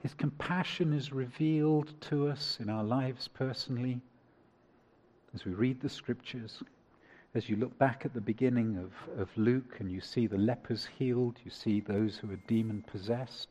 His 0.03 0.15
compassion 0.15 0.93
is 0.93 1.13
revealed 1.13 1.93
to 2.03 2.29
us 2.29 2.59
in 2.61 2.71
our 2.71 2.85
lives 2.85 3.27
personally 3.27 4.01
as 5.35 5.45
we 5.45 5.53
read 5.53 5.81
the 5.81 5.89
scriptures. 5.89 6.63
As 7.35 7.49
you 7.49 7.57
look 7.57 7.77
back 7.79 8.03
at 8.05 8.15
the 8.15 8.21
beginning 8.21 8.79
of, 8.79 9.21
of 9.21 9.29
Luke 9.37 9.77
and 9.81 9.91
you 9.91 10.01
see 10.01 10.29
the 10.29 10.39
lepers 10.39 10.89
healed, 10.97 11.39
you 11.45 11.51
see 11.51 11.81
those 11.81 12.17
who 12.17 12.31
are 12.31 12.39
demon 12.47 12.85
possessed. 12.87 13.49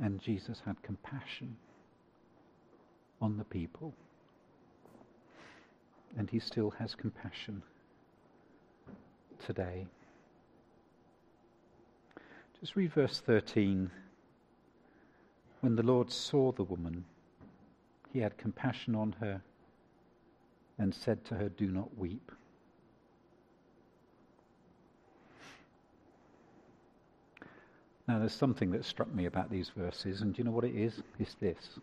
And 0.00 0.18
Jesus 0.18 0.62
had 0.64 0.82
compassion 0.82 1.56
on 3.20 3.36
the 3.36 3.44
people. 3.44 3.92
And 6.16 6.28
he 6.28 6.38
still 6.38 6.70
has 6.70 6.94
compassion 6.94 7.62
today. 9.44 9.86
Just 12.60 12.76
read 12.76 12.92
verse 12.92 13.20
13. 13.20 13.90
When 15.60 15.76
the 15.76 15.82
Lord 15.82 16.10
saw 16.10 16.52
the 16.52 16.64
woman, 16.64 17.04
he 18.12 18.18
had 18.18 18.36
compassion 18.36 18.94
on 18.94 19.16
her 19.20 19.42
and 20.78 20.94
said 20.94 21.24
to 21.26 21.34
her, 21.36 21.48
Do 21.48 21.68
not 21.68 21.96
weep. 21.96 22.30
Now, 28.08 28.18
there's 28.18 28.34
something 28.34 28.70
that 28.72 28.84
struck 28.84 29.12
me 29.14 29.26
about 29.26 29.50
these 29.50 29.70
verses, 29.70 30.20
and 30.20 30.34
do 30.34 30.38
you 30.38 30.44
know 30.44 30.50
what 30.50 30.64
it 30.64 30.74
is? 30.74 31.02
It's 31.18 31.34
this. 31.34 31.78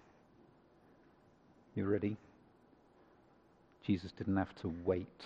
You 1.76 1.86
ready? 1.86 2.18
Jesus 3.90 4.12
didn't 4.12 4.38
have 4.38 4.54
to 4.58 4.72
wait 4.86 5.26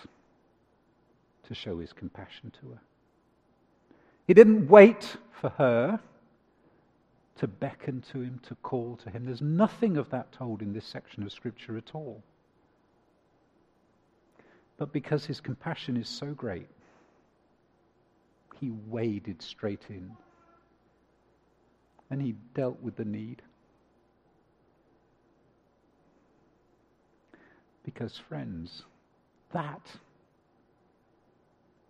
to 1.45 1.53
show 1.53 1.79
his 1.79 1.91
compassion 1.91 2.49
to 2.61 2.69
her. 2.69 2.79
He 4.25 4.33
didn't 4.33 4.69
wait 4.69 5.17
for 5.33 5.49
her 5.49 5.99
to 7.39 7.47
beckon 7.47 8.01
to 8.13 8.21
him, 8.21 8.39
to 8.47 8.55
call 8.63 8.95
to 9.03 9.09
him. 9.09 9.25
There's 9.25 9.41
nothing 9.41 9.97
of 9.97 10.09
that 10.11 10.31
told 10.31 10.61
in 10.61 10.71
this 10.71 10.85
section 10.85 11.23
of 11.23 11.33
Scripture 11.33 11.75
at 11.75 11.93
all. 11.93 12.23
But 14.77 14.93
because 14.93 15.25
his 15.25 15.41
compassion 15.41 15.97
is 15.97 16.07
so 16.07 16.27
great, 16.27 16.69
he 18.61 18.71
waded 18.87 19.41
straight 19.41 19.83
in 19.89 20.09
and 22.09 22.21
he 22.21 22.35
dealt 22.53 22.81
with 22.81 22.95
the 22.95 23.03
need. 23.03 23.41
Because, 27.83 28.17
friends, 28.17 28.83
that 29.51 29.81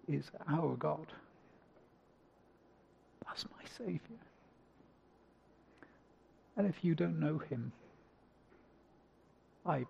is 0.08 0.32
our 0.50 0.76
God. 0.76 1.08
That's 3.26 3.46
my 3.46 3.66
Savior. 3.78 4.00
And 6.58 6.68
if 6.68 6.84
you 6.84 6.94
don't 6.96 7.20
know 7.20 7.38
him, 7.38 7.72
I 9.66 9.86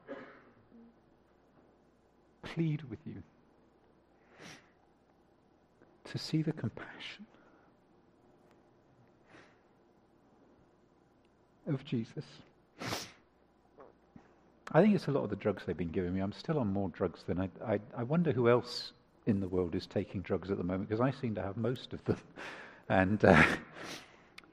plead 2.43 2.83
with 2.89 2.99
you 3.05 3.23
to 6.05 6.17
see 6.17 6.41
the 6.41 6.53
compassion 6.53 7.25
of 11.67 11.83
Jesus. 11.83 12.25
I 14.71 14.81
think 14.81 14.95
it's 14.95 15.07
a 15.07 15.11
lot 15.11 15.23
of 15.23 15.29
the 15.29 15.35
drugs 15.35 15.63
they've 15.65 15.75
been 15.75 15.91
giving 15.91 16.13
me. 16.13 16.21
I'm 16.21 16.31
still 16.31 16.57
on 16.57 16.71
more 16.71 16.89
drugs 16.89 17.23
than 17.27 17.39
I, 17.39 17.49
I, 17.65 17.79
I 17.97 18.03
wonder 18.03 18.31
who 18.31 18.49
else 18.49 18.93
in 19.25 19.39
the 19.39 19.47
world 19.47 19.75
is 19.75 19.85
taking 19.85 20.21
drugs 20.21 20.51
at 20.51 20.57
the 20.57 20.63
moment 20.63 20.89
because 20.89 21.01
I 21.01 21.11
seem 21.11 21.35
to 21.35 21.41
have 21.41 21.57
most 21.57 21.93
of 21.93 22.03
them. 22.05 22.17
And, 22.89 23.23
uh, 23.23 23.41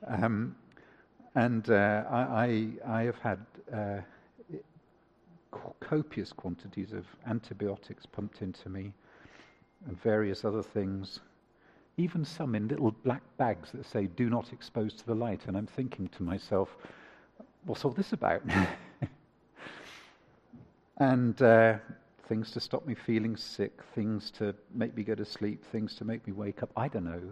um, 0.07 0.55
and 1.35 1.69
uh, 1.69 2.05
I, 2.09 2.71
I, 2.87 3.01
I, 3.01 3.03
have 3.03 3.19
had 3.19 3.39
uh, 3.75 3.99
copious 5.81 6.33
quantities 6.33 6.93
of 6.93 7.07
antibiotics 7.27 8.07
pumped 8.07 8.41
into 8.41 8.69
me 8.69 8.93
and 9.85 10.01
various 10.01 10.45
other 10.45 10.63
things, 10.63 11.19
even 11.97 12.25
some 12.25 12.55
in 12.55 12.69
little 12.69 12.93
black 13.03 13.23
bags 13.37 13.73
that 13.73 13.85
say, 13.85 14.07
do 14.07 14.31
not 14.31 14.53
expose 14.53 14.95
to 14.95 15.07
the 15.07 15.15
light. 15.15 15.41
And 15.49 15.57
I'm 15.57 15.67
thinking 15.67 16.09
to 16.17 16.23
myself, 16.23 16.77
what's 17.65 17.85
all 17.85 17.91
this 17.91 18.13
about? 18.13 18.43
and 21.01 21.41
uh, 21.41 21.79
things 22.29 22.51
to 22.53 22.61
stop 22.61 22.87
me 22.87 22.95
feeling 22.95 23.35
sick, 23.37 23.81
things 23.95 24.31
to 24.33 24.55
make 24.75 24.95
me 24.95 25.03
go 25.03 25.15
to 25.15 25.25
sleep, 25.25 25.65
things 25.73 25.97
to 25.97 26.05
make 26.05 26.25
me 26.27 26.33
wake 26.33 26.63
up. 26.63 26.71
I 26.77 26.89
don't 26.89 27.05
know. 27.05 27.23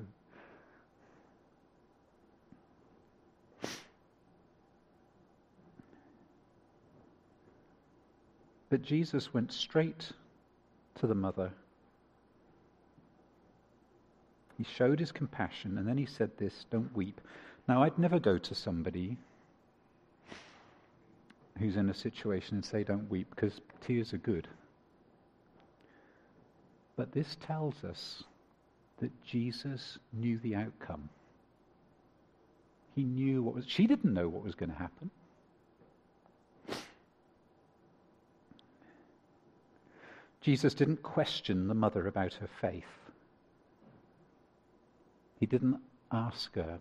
But 8.71 8.83
Jesus 8.83 9.33
went 9.33 9.53
straight 9.53 10.13
to 10.97 11.07
the 11.07 11.15
mother. 11.15 11.53
He 14.57 14.65
showed 14.65 14.99
his 14.99 15.13
compassion, 15.13 15.79
and 15.79 15.87
then 15.87 15.99
he 15.99 16.07
said 16.07 16.31
this 16.39 16.65
don't 16.71 16.95
weep. 16.97 17.21
Now, 17.69 17.83
I'd 17.83 17.99
never 17.99 18.19
go 18.19 18.39
to 18.39 18.55
somebody 18.55 19.19
who's 21.59 21.77
in 21.77 21.91
a 21.91 21.95
situation 21.95 22.57
and 22.57 22.65
say, 22.65 22.85
don't 22.85 23.11
weep, 23.11 23.29
because 23.35 23.61
tears 23.81 24.13
are 24.13 24.19
good. 24.19 24.49
But 26.97 27.13
this 27.13 27.37
tells 27.45 27.85
us 27.85 28.25
that 29.01 29.11
Jesus 29.25 29.99
knew 30.13 30.39
the 30.39 30.55
outcome. 30.55 31.09
He 32.95 33.05
knew 33.05 33.43
what 33.43 33.55
was, 33.55 33.65
she 33.67 33.87
didn't 33.87 34.13
know 34.13 34.29
what 34.29 34.45
was 34.45 34.55
going 34.55 34.71
to 34.71 34.77
happen. 34.77 35.11
Jesus 40.41 40.75
didn't 40.75 41.03
question 41.03 41.69
the 41.69 41.75
mother 41.75 42.07
about 42.07 42.35
her 42.35 42.49
faith. 42.61 42.85
He 45.39 45.47
didn't 45.47 45.79
ask 46.11 46.55
her, 46.55 46.81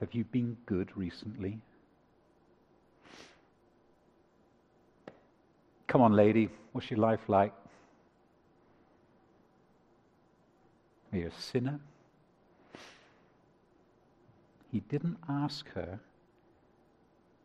Have 0.00 0.14
you 0.14 0.24
been 0.24 0.56
good 0.66 0.96
recently? 0.96 1.60
Come 5.92 6.00
on, 6.00 6.14
lady, 6.14 6.48
what's 6.72 6.90
your 6.90 7.00
life 7.00 7.20
like? 7.28 7.52
Are 11.12 11.18
you 11.18 11.26
a 11.26 11.38
sinner? 11.38 11.78
He 14.70 14.80
didn't 14.80 15.18
ask 15.28 15.68
her 15.74 16.00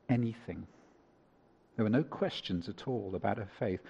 anything. 0.07 0.65
There 1.75 1.83
were 1.83 1.89
no 1.89 2.03
questions 2.03 2.69
at 2.69 2.87
all 2.87 3.15
about 3.15 3.35
her 3.35 3.49
faith. 3.59 3.81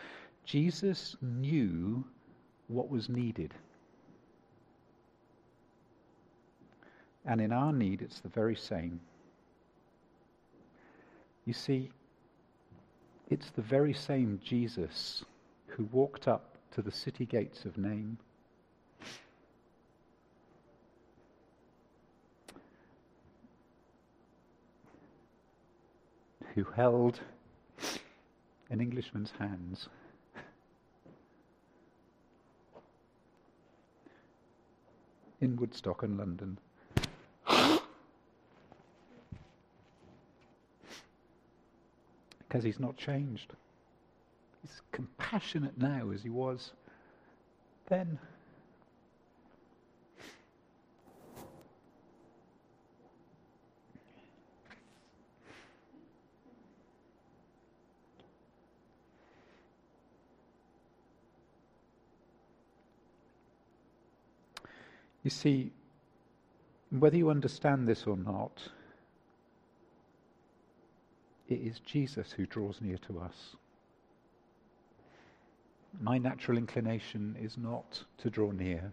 Jesus 0.44 1.16
knew 1.22 2.04
what 2.68 2.90
was 2.90 3.10
needed. 3.10 3.54
And 7.28 7.40
in 7.40 7.52
our 7.52 7.72
need, 7.72 8.02
it's 8.02 8.22
the 8.22 8.30
very 8.30 8.56
same. 8.56 9.02
You 11.46 11.54
see, 11.54 11.92
it's 13.30 13.50
the 13.52 13.62
very 13.62 13.94
same 13.94 14.40
Jesus 14.44 15.24
who 15.68 15.84
walked 15.92 16.28
up 16.28 16.58
to 16.72 16.82
the 16.82 16.92
city 16.92 17.26
gates 17.26 17.66
of 17.66 17.78
Nain. 17.78 18.18
Who 26.56 26.64
held 26.64 27.20
an 28.70 28.82
Englishman's 28.82 29.32
hands 29.38 29.90
in 35.40 35.56
Woodstock 35.56 36.04
and 36.04 36.18
London. 36.18 36.58
Because 42.48 42.64
he's 42.64 42.80
not 42.80 42.98
changed. 42.98 43.54
He's 44.62 44.82
compassionate 44.92 45.78
now 45.78 46.12
as 46.14 46.24
he 46.24 46.30
was 46.30 46.72
then. 47.90 48.20
You 65.24 65.30
see, 65.30 65.72
whether 66.90 67.18
you 67.18 67.30
understand 67.30 67.86
this 67.86 68.08
or 68.08 68.16
not, 68.16 68.70
it 71.48 71.56
is 71.56 71.80
Jesus 71.80 72.32
who 72.32 72.46
draws 72.46 72.82
near 72.82 72.98
to 73.08 73.20
us. 73.20 73.56
My 76.00 76.18
natural 76.18 76.58
inclination 76.58 77.36
is 77.42 77.58
not 77.58 78.04
to 78.20 78.30
draw 78.30 78.52
near 78.52 78.92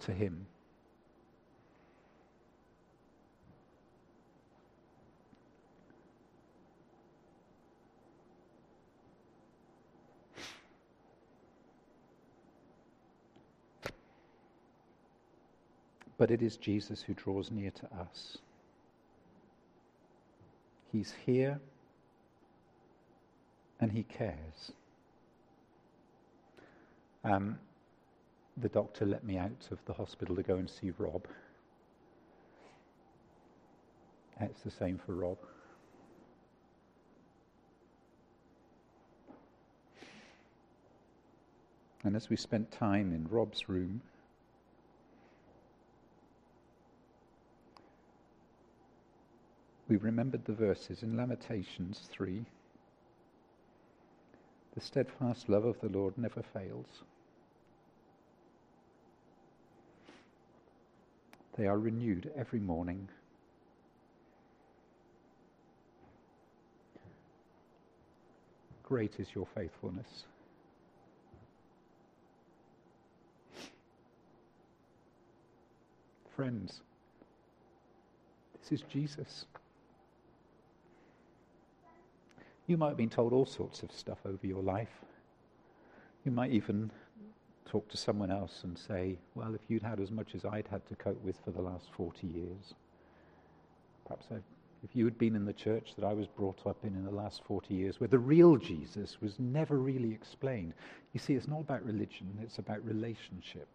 to 0.00 0.12
Him. 0.12 0.46
but 16.20 16.30
it 16.30 16.42
is 16.42 16.58
Jesus 16.58 17.00
who 17.00 17.14
draws 17.14 17.50
near 17.50 17.70
to 17.70 17.86
us. 17.98 18.36
He's 20.92 21.14
here 21.24 21.60
and 23.80 23.92
he 23.92 24.02
cares. 24.02 24.72
Um, 27.24 27.58
the 28.56 28.68
doctor 28.68 29.06
let 29.06 29.24
me 29.24 29.38
out 29.38 29.68
of 29.70 29.78
the 29.86 29.92
hospital 29.92 30.36
to 30.36 30.42
go 30.42 30.56
and 30.56 30.68
see 30.68 30.92
Rob. 30.98 31.26
It's 34.40 34.62
the 34.62 34.70
same 34.70 34.98
for 34.98 35.14
Rob. 35.14 35.38
And 42.02 42.16
as 42.16 42.30
we 42.30 42.36
spent 42.36 42.70
time 42.70 43.12
in 43.12 43.28
Rob's 43.28 43.68
room, 43.68 44.00
we 49.90 49.96
remembered 49.96 50.44
the 50.44 50.52
verses 50.52 51.02
in 51.02 51.16
Lamentations 51.16 52.08
3. 52.12 52.44
The 54.72 54.80
steadfast 54.80 55.48
love 55.48 55.64
of 55.64 55.80
the 55.80 55.88
Lord 55.88 56.16
never 56.16 56.44
fails. 56.54 56.86
They 61.58 61.66
are 61.66 61.76
renewed 61.76 62.30
every 62.36 62.60
morning. 62.60 63.08
Great 68.84 69.18
is 69.18 69.26
your 69.34 69.48
faithfulness. 69.56 70.24
Friends, 76.36 76.80
this 78.62 78.80
is 78.80 78.86
Jesus. 78.88 79.46
You 82.70 82.76
might 82.76 82.90
have 82.90 82.96
been 82.96 83.10
told 83.10 83.32
all 83.32 83.46
sorts 83.46 83.82
of 83.82 83.90
stuff 83.90 84.18
over 84.24 84.46
your 84.46 84.62
life. 84.62 85.02
You 86.24 86.30
might 86.30 86.52
even 86.52 86.92
talk 87.68 87.88
to 87.88 87.96
someone 87.96 88.30
else 88.30 88.60
and 88.62 88.78
say, 88.78 89.18
Well, 89.34 89.56
if 89.56 89.62
you'd 89.66 89.82
had 89.82 89.98
as 89.98 90.12
much 90.12 90.36
as 90.36 90.44
I'd 90.44 90.68
had 90.68 90.86
to 90.86 90.94
cope 90.94 91.20
with 91.24 91.34
for 91.44 91.50
the 91.50 91.60
last 91.60 91.86
40 91.96 92.28
years, 92.28 92.74
perhaps 94.06 94.26
I, 94.30 94.36
if 94.84 94.94
you 94.94 95.04
had 95.04 95.18
been 95.18 95.34
in 95.34 95.44
the 95.44 95.52
church 95.52 95.94
that 95.96 96.04
I 96.04 96.12
was 96.12 96.28
brought 96.28 96.64
up 96.64 96.76
in 96.84 96.94
in 96.94 97.04
the 97.04 97.10
last 97.10 97.42
40 97.42 97.74
years, 97.74 97.98
where 97.98 98.06
the 98.06 98.20
real 98.20 98.56
Jesus 98.56 99.20
was 99.20 99.40
never 99.40 99.76
really 99.76 100.12
explained. 100.12 100.72
You 101.12 101.18
see, 101.18 101.34
it's 101.34 101.48
not 101.48 101.62
about 101.62 101.84
religion, 101.84 102.28
it's 102.40 102.58
about 102.58 102.86
relationship. 102.86 103.66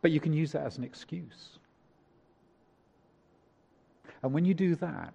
But 0.00 0.10
you 0.10 0.18
can 0.18 0.32
use 0.32 0.50
that 0.50 0.66
as 0.66 0.76
an 0.76 0.82
excuse. 0.82 1.60
And 4.24 4.32
when 4.32 4.44
you 4.44 4.54
do 4.54 4.74
that, 4.74 5.14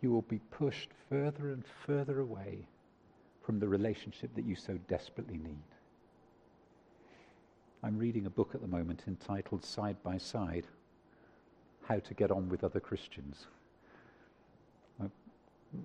you 0.00 0.10
will 0.10 0.22
be 0.22 0.40
pushed 0.50 0.90
further 1.08 1.50
and 1.50 1.64
further 1.86 2.20
away 2.20 2.66
from 3.44 3.58
the 3.58 3.68
relationship 3.68 4.34
that 4.34 4.44
you 4.44 4.54
so 4.54 4.78
desperately 4.88 5.38
need. 5.38 5.62
I'm 7.82 7.98
reading 7.98 8.26
a 8.26 8.30
book 8.30 8.54
at 8.54 8.60
the 8.60 8.68
moment 8.68 9.04
entitled 9.06 9.64
Side 9.64 9.96
by 10.02 10.18
Side 10.18 10.66
How 11.82 11.98
to 11.98 12.14
Get 12.14 12.30
On 12.30 12.48
with 12.48 12.62
Other 12.62 12.80
Christians. 12.80 13.46
I've 15.02 15.10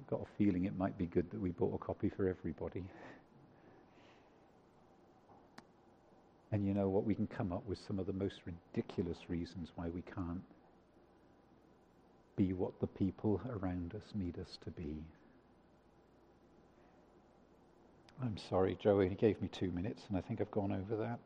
got 0.10 0.22
a 0.22 0.38
feeling 0.38 0.66
it 0.66 0.78
might 0.78 0.98
be 0.98 1.06
good 1.06 1.30
that 1.32 1.40
we 1.40 1.52
bought 1.52 1.74
a 1.74 1.78
copy 1.78 2.10
for 2.10 2.28
everybody. 2.28 2.84
And 6.52 6.66
you 6.66 6.74
know 6.74 6.90
what? 6.90 7.06
We 7.06 7.16
can 7.16 7.28
come 7.28 7.52
up 7.52 7.66
with 7.68 7.80
some 7.86 7.98
of 7.98 8.06
the 8.06 8.14
most 8.14 8.42
ridiculous 8.46 9.18
reasons 9.30 9.72
why 9.76 9.90
we 9.90 10.02
can't 10.02 10.44
be 12.36 12.54
what 12.54 12.80
the 12.80 12.88
people 12.88 13.42
around 13.50 13.94
us 13.96 14.14
need 14.14 14.38
us 14.40 14.58
to 14.64 14.72
be. 14.72 15.04
I'm 18.22 18.38
sorry, 18.38 18.78
Joey, 18.80 19.10
he 19.10 19.16
gave 19.16 19.42
me 19.42 19.50
two 19.50 19.72
minutes, 19.72 20.04
and 20.08 20.18
I 20.18 20.22
think 20.22 20.40
I've 20.40 20.52
gone 20.52 20.72
over 20.72 20.96
that. 21.04 21.20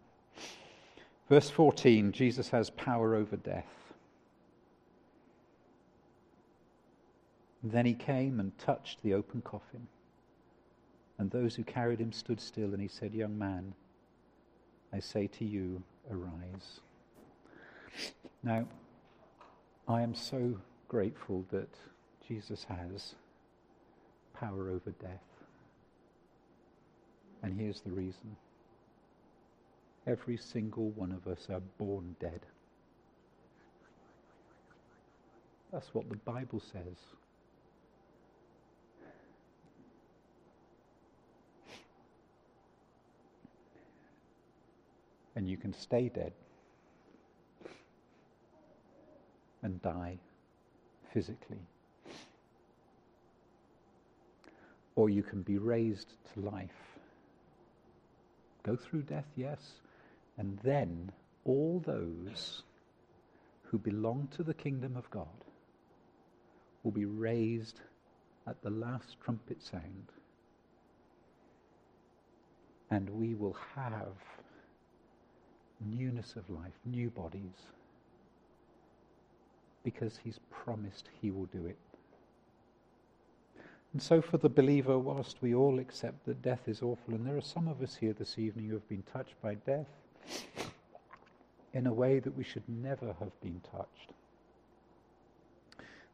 Verse 1.29 1.49
14 1.49 2.11
Jesus 2.11 2.49
has 2.49 2.69
power 2.71 3.15
over 3.15 3.35
death. 3.35 3.79
then 7.63 7.85
he 7.85 7.93
came 7.93 8.39
and 8.39 8.57
touched 8.57 9.01
the 9.03 9.13
open 9.13 9.41
coffin. 9.41 9.87
And 11.17 11.29
those 11.29 11.55
who 11.55 11.63
carried 11.63 11.99
him 11.99 12.13
stood 12.13 12.39
still, 12.39 12.73
and 12.73 12.81
he 12.81 12.87
said, 12.87 13.13
Young 13.13 13.37
man, 13.37 13.73
I 14.93 14.99
say 14.99 15.27
to 15.27 15.45
you, 15.45 15.83
arise. 16.09 16.79
Now, 18.41 18.65
I 19.87 20.01
am 20.01 20.15
so 20.15 20.57
grateful 20.89 21.45
that 21.51 21.69
Jesus 22.27 22.65
has 22.67 23.13
power 24.33 24.69
over 24.69 24.91
death. 24.99 25.23
And 27.41 27.57
here's 27.57 27.79
the 27.81 27.91
reason 27.91 28.35
every 30.05 30.35
single 30.35 30.89
one 30.89 31.11
of 31.11 31.31
us 31.31 31.47
are 31.49 31.61
born 31.77 32.15
dead. 32.19 32.41
That's 35.71 35.93
what 35.93 36.09
the 36.09 36.15
Bible 36.17 36.59
says. 36.59 36.97
And 45.35 45.47
you 45.47 45.55
can 45.55 45.71
stay 45.71 46.09
dead 46.09 46.33
and 49.61 49.81
die 49.81 50.17
physically. 51.13 51.61
Or 54.95 55.09
you 55.09 55.23
can 55.23 55.41
be 55.41 55.57
raised 55.57 56.13
to 56.33 56.41
life. 56.41 56.69
Go 58.63 58.75
through 58.75 59.03
death, 59.03 59.27
yes, 59.35 59.59
and 60.37 60.59
then 60.63 61.11
all 61.45 61.81
those 61.85 62.63
who 63.63 63.77
belong 63.77 64.27
to 64.35 64.43
the 64.43 64.53
kingdom 64.53 64.97
of 64.97 65.09
God 65.09 65.27
will 66.83 66.91
be 66.91 67.05
raised 67.05 67.79
at 68.47 68.61
the 68.61 68.69
last 68.69 69.15
trumpet 69.23 69.61
sound. 69.61 70.11
And 72.91 73.09
we 73.09 73.35
will 73.35 73.55
have 73.75 74.15
newness 75.79 76.35
of 76.35 76.49
life, 76.49 76.73
new 76.85 77.09
bodies 77.09 77.71
because 79.83 80.19
he's 80.23 80.39
promised 80.49 81.09
he 81.21 81.31
will 81.31 81.45
do 81.45 81.65
it. 81.65 81.77
And 83.93 84.01
so, 84.01 84.21
for 84.21 84.37
the 84.37 84.49
believer, 84.49 84.99
whilst 84.99 85.37
we 85.41 85.55
all 85.55 85.79
accept 85.79 86.25
that 86.25 86.43
death 86.43 86.67
is 86.67 86.81
awful, 86.81 87.15
and 87.15 87.25
there 87.25 87.37
are 87.37 87.41
some 87.41 87.67
of 87.67 87.81
us 87.81 87.95
here 87.95 88.13
this 88.13 88.37
evening 88.37 88.67
who 88.67 88.73
have 88.73 88.87
been 88.87 89.03
touched 89.11 89.41
by 89.41 89.55
death 89.55 89.87
in 91.73 91.87
a 91.87 91.93
way 91.93 92.19
that 92.19 92.37
we 92.37 92.43
should 92.43 92.67
never 92.67 93.13
have 93.19 93.41
been 93.41 93.61
touched. 93.71 94.13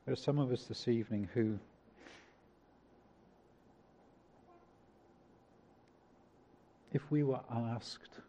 There 0.06 0.14
are 0.14 0.18
some 0.18 0.40
of 0.40 0.52
us 0.52 0.64
this 0.66 0.88
evening 0.88 1.28
who 1.34 1.58
if 6.94 7.02
we 7.12 7.24
were 7.24 7.42
asked 7.52 8.20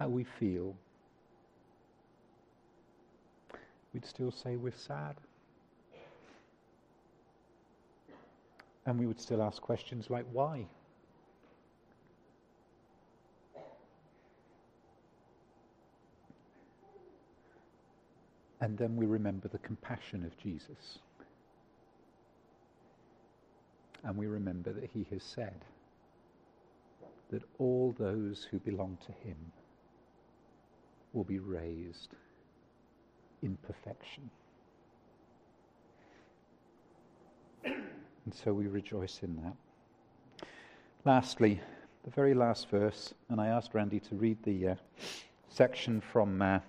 how 0.00 0.08
we 0.08 0.24
feel, 0.24 0.74
we'd 3.92 4.06
still 4.06 4.32
say 4.32 4.56
we're 4.56 4.72
sad. 4.72 5.14
And 8.86 8.98
we 8.98 9.06
would 9.06 9.20
still 9.20 9.42
ask 9.42 9.60
questions 9.60 10.08
like, 10.08 10.24
why? 10.32 10.64
And 18.62 18.78
then 18.78 18.96
we 18.96 19.04
remember 19.04 19.48
the 19.48 19.58
compassion 19.58 20.24
of 20.24 20.36
Jesus. 20.38 20.98
And 24.02 24.16
we 24.16 24.26
remember 24.26 24.72
that 24.72 24.88
he 24.94 25.06
has 25.10 25.22
said 25.22 25.62
that 27.30 27.42
all 27.58 27.94
those 27.98 28.46
who 28.50 28.58
belong 28.58 28.96
to 29.06 29.12
him 29.28 29.36
will 31.12 31.24
be 31.24 31.38
raised 31.38 32.14
in 33.42 33.56
perfection. 33.66 34.30
And 37.64 38.34
so 38.34 38.52
we 38.52 38.66
rejoice 38.66 39.20
in 39.22 39.36
that. 39.36 40.46
Lastly, 41.04 41.60
the 42.04 42.10
very 42.10 42.34
last 42.34 42.68
verse, 42.68 43.14
and 43.28 43.40
I 43.40 43.48
asked 43.48 43.74
Randy 43.74 44.00
to 44.00 44.14
read 44.14 44.42
the 44.42 44.68
uh, 44.68 44.74
section 45.48 46.00
from 46.00 46.40
uh, 46.40 46.60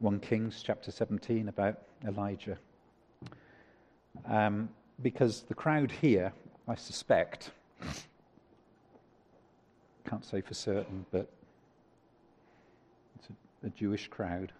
1 0.00 0.20
Kings 0.20 0.62
chapter 0.64 0.90
17 0.90 1.48
about 1.48 1.78
Elijah. 2.06 2.58
Um, 4.26 4.68
because 5.02 5.42
the 5.42 5.54
crowd 5.54 5.90
here, 5.90 6.32
I 6.66 6.74
suspect, 6.74 7.50
can't 10.08 10.24
say 10.24 10.40
for 10.40 10.54
certain, 10.54 11.04
but 11.10 11.30
a 13.64 13.70
Jewish 13.70 14.08
crowd. 14.08 14.52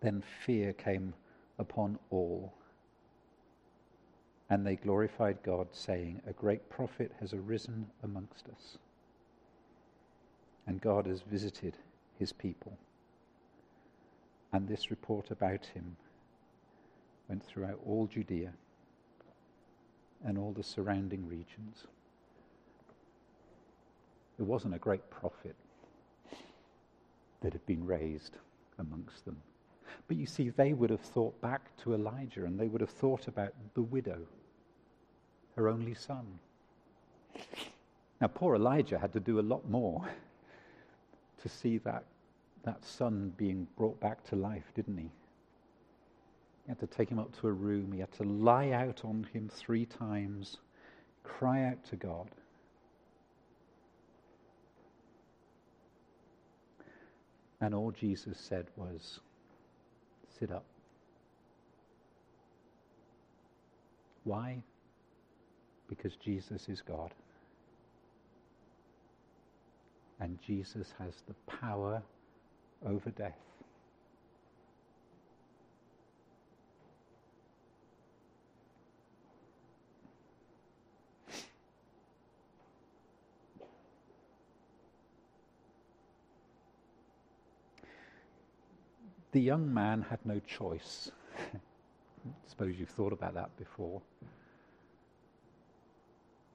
Then 0.00 0.22
fear 0.44 0.72
came 0.72 1.14
upon 1.58 1.98
all. 2.10 2.52
And 4.48 4.64
they 4.64 4.76
glorified 4.76 5.42
God, 5.42 5.68
saying, 5.72 6.22
A 6.26 6.32
great 6.32 6.68
prophet 6.70 7.12
has 7.20 7.32
arisen 7.32 7.86
amongst 8.02 8.46
us. 8.48 8.78
And 10.66 10.80
God 10.80 11.06
has 11.06 11.22
visited 11.22 11.76
his 12.18 12.32
people. 12.32 12.76
And 14.52 14.68
this 14.68 14.90
report 14.90 15.30
about 15.30 15.66
him 15.66 15.96
went 17.28 17.44
throughout 17.44 17.80
all 17.84 18.06
Judea 18.06 18.52
and 20.24 20.38
all 20.38 20.52
the 20.52 20.62
surrounding 20.62 21.28
regions. 21.28 21.84
It 24.38 24.42
wasn't 24.42 24.74
a 24.74 24.78
great 24.78 25.10
prophet 25.10 25.56
that 27.40 27.52
had 27.52 27.64
been 27.66 27.84
raised 27.86 28.36
amongst 28.78 29.24
them. 29.24 29.36
But 30.08 30.16
you 30.16 30.26
see, 30.26 30.50
they 30.50 30.72
would 30.72 30.90
have 30.90 31.00
thought 31.00 31.40
back 31.40 31.76
to 31.78 31.94
Elijah 31.94 32.44
and 32.44 32.58
they 32.58 32.68
would 32.68 32.80
have 32.80 32.90
thought 32.90 33.28
about 33.28 33.52
the 33.74 33.82
widow, 33.82 34.20
her 35.56 35.68
only 35.68 35.94
son. 35.94 36.26
Now, 38.20 38.28
poor 38.28 38.54
Elijah 38.56 38.98
had 38.98 39.12
to 39.12 39.20
do 39.20 39.40
a 39.40 39.42
lot 39.42 39.68
more 39.68 40.02
to 41.42 41.48
see 41.48 41.78
that, 41.78 42.04
that 42.64 42.84
son 42.84 43.32
being 43.36 43.66
brought 43.76 43.98
back 44.00 44.24
to 44.28 44.36
life, 44.36 44.72
didn't 44.74 44.96
he? 44.96 45.10
He 46.64 46.70
had 46.70 46.80
to 46.80 46.86
take 46.86 47.08
him 47.08 47.18
up 47.18 47.38
to 47.40 47.48
a 47.48 47.52
room. 47.52 47.92
He 47.92 48.00
had 48.00 48.12
to 48.12 48.24
lie 48.24 48.70
out 48.70 49.04
on 49.04 49.26
him 49.32 49.48
three 49.48 49.86
times, 49.86 50.56
cry 51.22 51.64
out 51.64 51.84
to 51.90 51.96
God. 51.96 52.28
And 57.60 57.74
all 57.74 57.90
Jesus 57.90 58.38
said 58.38 58.66
was, 58.76 59.20
Sit 60.38 60.50
up. 60.50 60.64
Why? 64.24 64.62
Because 65.88 66.16
Jesus 66.16 66.68
is 66.68 66.82
God. 66.82 67.12
And 70.20 70.38
Jesus 70.46 70.92
has 70.98 71.12
the 71.28 71.34
power 71.46 72.02
over 72.84 73.10
death. 73.10 73.45
The 89.36 89.42
young 89.42 89.72
man 89.72 90.00
had 90.08 90.18
no 90.24 90.40
choice. 90.46 91.10
Suppose 92.46 92.76
you've 92.78 92.88
thought 92.88 93.12
about 93.12 93.34
that 93.34 93.54
before. 93.58 94.00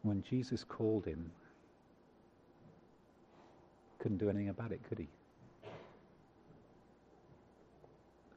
When 0.02 0.24
Jesus 0.24 0.64
called 0.64 1.06
him, 1.06 1.30
couldn't 4.00 4.18
do 4.18 4.32
anything 4.32 4.50
about 4.50 4.72
it, 4.72 4.80
could 4.90 4.98
he? 4.98 5.08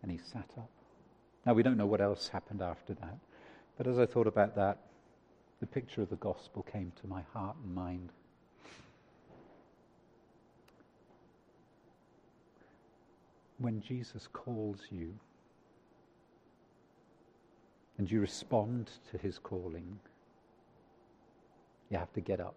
And 0.03 0.13
he 0.13 0.19
sat 0.19 0.51
up. 0.59 0.69
Now, 1.47 1.55
we 1.55 1.63
don't 1.63 1.79
know 1.79 1.87
what 1.87 2.03
else 2.03 2.29
happened 2.29 2.61
after 2.61 2.93
that, 2.93 3.17
but 3.79 3.87
as 3.87 3.99
I 3.99 4.05
thought 4.05 4.27
about 4.27 4.55
that, 4.57 4.77
the 5.61 5.67
picture 5.67 6.03
of 6.03 6.11
the 6.11 6.17
gospel 6.17 6.67
came 6.71 6.93
to 7.01 7.07
my 7.07 7.23
heart 7.33 7.57
and 7.65 7.75
mind. 7.75 8.11
When 13.59 13.81
Jesus 13.81 14.29
calls 14.33 14.81
you 14.91 15.15
and 17.99 18.11
you 18.11 18.21
respond 18.21 18.91
to 19.11 19.19
his 19.19 19.39
calling, 19.39 19.99
you 21.91 21.99
have 21.99 22.13
to 22.15 22.21
get 22.21 22.41
up. 22.41 22.57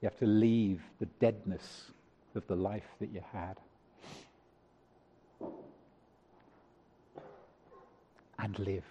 You 0.00 0.06
have 0.06 0.18
to 0.18 0.26
leave 0.26 0.82
the 1.00 1.06
deadness 1.20 1.90
of 2.34 2.46
the 2.46 2.56
life 2.56 2.88
that 3.00 3.10
you 3.12 3.22
had. 3.32 3.56
And 8.38 8.58
live 8.58 8.84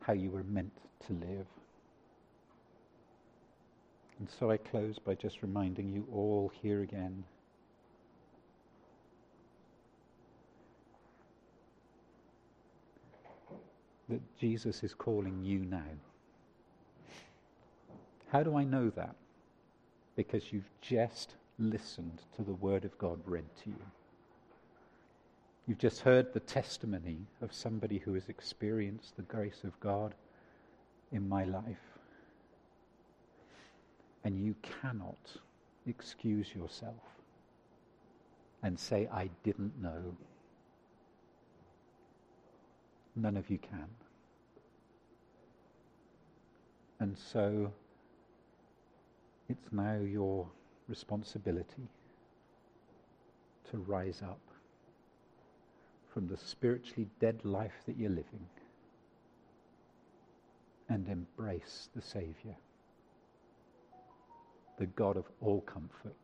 how 0.00 0.12
you 0.12 0.30
were 0.30 0.44
meant 0.44 0.72
to 1.06 1.12
live. 1.12 1.46
And 4.20 4.28
so 4.38 4.50
I 4.50 4.56
close 4.56 5.00
by 5.00 5.16
just 5.16 5.42
reminding 5.42 5.92
you 5.92 6.06
all 6.12 6.52
here 6.62 6.82
again 6.82 7.24
that 14.08 14.20
Jesus 14.38 14.82
is 14.82 14.94
calling 14.94 15.42
you 15.42 15.60
now. 15.60 15.82
How 18.28 18.42
do 18.42 18.56
I 18.56 18.64
know 18.64 18.90
that? 18.90 19.14
Because 20.14 20.52
you've 20.52 20.70
just 20.80 21.34
listened 21.58 22.22
to 22.36 22.42
the 22.42 22.54
Word 22.54 22.84
of 22.84 22.96
God 22.98 23.20
read 23.26 23.44
to 23.64 23.70
you. 23.70 23.86
You've 25.66 25.78
just 25.78 26.00
heard 26.00 26.32
the 26.32 26.40
testimony 26.40 27.18
of 27.42 27.52
somebody 27.52 27.98
who 27.98 28.14
has 28.14 28.28
experienced 28.28 29.16
the 29.16 29.22
grace 29.22 29.64
of 29.64 29.78
God 29.80 30.14
in 31.12 31.28
my 31.28 31.44
life. 31.44 31.64
And 34.24 34.44
you 34.44 34.54
cannot 34.80 35.18
excuse 35.86 36.54
yourself 36.54 36.94
and 38.62 38.78
say, 38.78 39.08
I 39.12 39.28
didn't 39.42 39.80
know. 39.80 40.16
None 43.16 43.36
of 43.38 43.48
you 43.50 43.58
can. 43.58 43.88
And 47.00 47.16
so 47.16 47.72
it's 49.48 49.72
now 49.72 49.98
your 49.98 50.46
responsibility 50.88 51.88
to 53.70 53.78
rise 53.78 54.22
up 54.22 54.40
from 56.12 56.28
the 56.28 56.36
spiritually 56.36 57.08
dead 57.20 57.40
life 57.44 57.72
that 57.86 57.96
you're 57.96 58.10
living 58.10 58.46
and 60.88 61.08
embrace 61.08 61.88
the 61.94 62.02
Saviour, 62.02 62.56
the 64.78 64.86
God 64.86 65.16
of 65.16 65.24
all 65.40 65.60
comfort, 65.62 66.14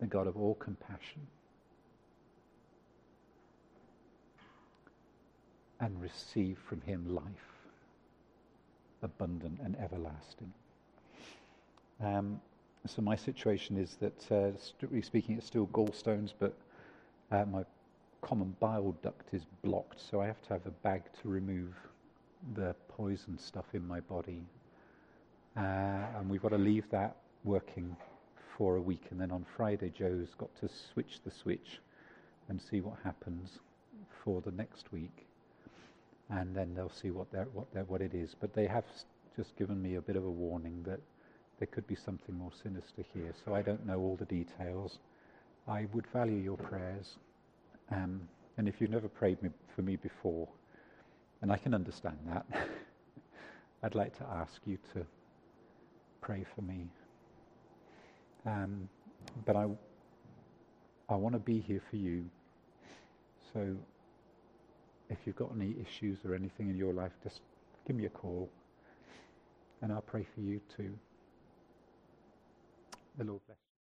the 0.00 0.06
God 0.06 0.26
of 0.26 0.36
all 0.36 0.54
compassion, 0.54 1.26
and 5.82 6.00
receive 6.00 6.58
from 6.66 6.80
Him 6.80 7.14
life, 7.14 7.24
abundant 9.02 9.58
and 9.62 9.76
everlasting. 9.76 10.52
Um, 12.02 12.40
so 12.86 13.02
my 13.02 13.16
situation 13.16 13.76
is 13.76 13.96
that, 14.00 14.32
uh, 14.32 14.56
strictly 14.58 15.02
speaking, 15.02 15.36
it's 15.36 15.46
still 15.46 15.66
gallstones, 15.66 16.32
but 16.38 16.54
uh, 17.30 17.44
my 17.44 17.64
common 18.22 18.56
bile 18.60 18.96
duct 19.02 19.34
is 19.34 19.42
blocked, 19.62 20.00
so 20.00 20.20
I 20.20 20.26
have 20.26 20.40
to 20.42 20.48
have 20.50 20.66
a 20.66 20.70
bag 20.70 21.02
to 21.20 21.28
remove 21.28 21.74
the 22.54 22.74
poison 22.88 23.36
stuff 23.38 23.66
in 23.74 23.86
my 23.86 24.00
body. 24.00 24.42
Uh, 25.56 25.60
and 26.16 26.30
we've 26.30 26.42
got 26.42 26.50
to 26.50 26.58
leave 26.58 26.88
that 26.90 27.16
working 27.44 27.96
for 28.56 28.76
a 28.76 28.80
week. 28.80 29.06
And 29.10 29.20
then 29.20 29.30
on 29.30 29.44
Friday, 29.56 29.90
Joe's 29.90 30.34
got 30.38 30.54
to 30.60 30.68
switch 30.68 31.20
the 31.24 31.30
switch 31.30 31.80
and 32.48 32.60
see 32.60 32.80
what 32.80 32.96
happens 33.04 33.58
for 34.24 34.40
the 34.40 34.52
next 34.52 34.92
week. 34.92 35.26
And 36.30 36.54
then 36.56 36.74
they'll 36.74 36.90
see 36.90 37.10
what, 37.10 37.30
they're, 37.30 37.48
what, 37.52 37.72
they're, 37.74 37.84
what 37.84 38.00
it 38.00 38.14
is. 38.14 38.34
But 38.38 38.54
they 38.54 38.66
have 38.66 38.84
just 39.36 39.56
given 39.56 39.82
me 39.82 39.96
a 39.96 40.00
bit 40.00 40.16
of 40.16 40.24
a 40.24 40.30
warning 40.30 40.82
that 40.86 41.00
there 41.58 41.66
could 41.66 41.86
be 41.86 41.94
something 41.94 42.36
more 42.36 42.50
sinister 42.62 43.04
here. 43.14 43.32
So 43.44 43.54
I 43.54 43.62
don't 43.62 43.86
know 43.86 43.98
all 43.98 44.16
the 44.16 44.24
details. 44.24 44.98
I 45.68 45.86
would 45.92 46.06
value 46.12 46.36
your 46.36 46.56
prayers. 46.56 47.18
Um, 47.90 48.22
and 48.56 48.68
if 48.68 48.80
you've 48.80 48.90
never 48.90 49.08
prayed 49.08 49.42
me, 49.42 49.50
for 49.74 49.82
me 49.82 49.96
before, 49.96 50.48
and 51.40 51.52
I 51.52 51.56
can 51.56 51.74
understand 51.74 52.18
that. 52.26 52.46
I'd 53.82 53.94
like 53.94 54.16
to 54.18 54.24
ask 54.24 54.60
you 54.64 54.78
to 54.94 55.04
pray 56.20 56.44
for 56.54 56.62
me. 56.62 56.86
Um, 58.46 58.88
but 59.44 59.56
I, 59.56 59.66
I 61.08 61.14
want 61.16 61.34
to 61.34 61.40
be 61.40 61.60
here 61.60 61.82
for 61.90 61.96
you. 61.96 62.24
So 63.52 63.76
if 65.12 65.18
you've 65.26 65.36
got 65.36 65.52
any 65.54 65.76
issues 65.80 66.18
or 66.24 66.34
anything 66.34 66.70
in 66.70 66.76
your 66.76 66.92
life, 66.92 67.12
just 67.22 67.40
give 67.86 67.96
me 67.96 68.06
a 68.06 68.10
call 68.10 68.48
and 69.82 69.92
I'll 69.92 70.00
pray 70.00 70.26
for 70.34 70.40
you 70.40 70.60
too. 70.76 70.92
The 73.18 73.24
Lord 73.24 73.40
bless. 73.46 73.61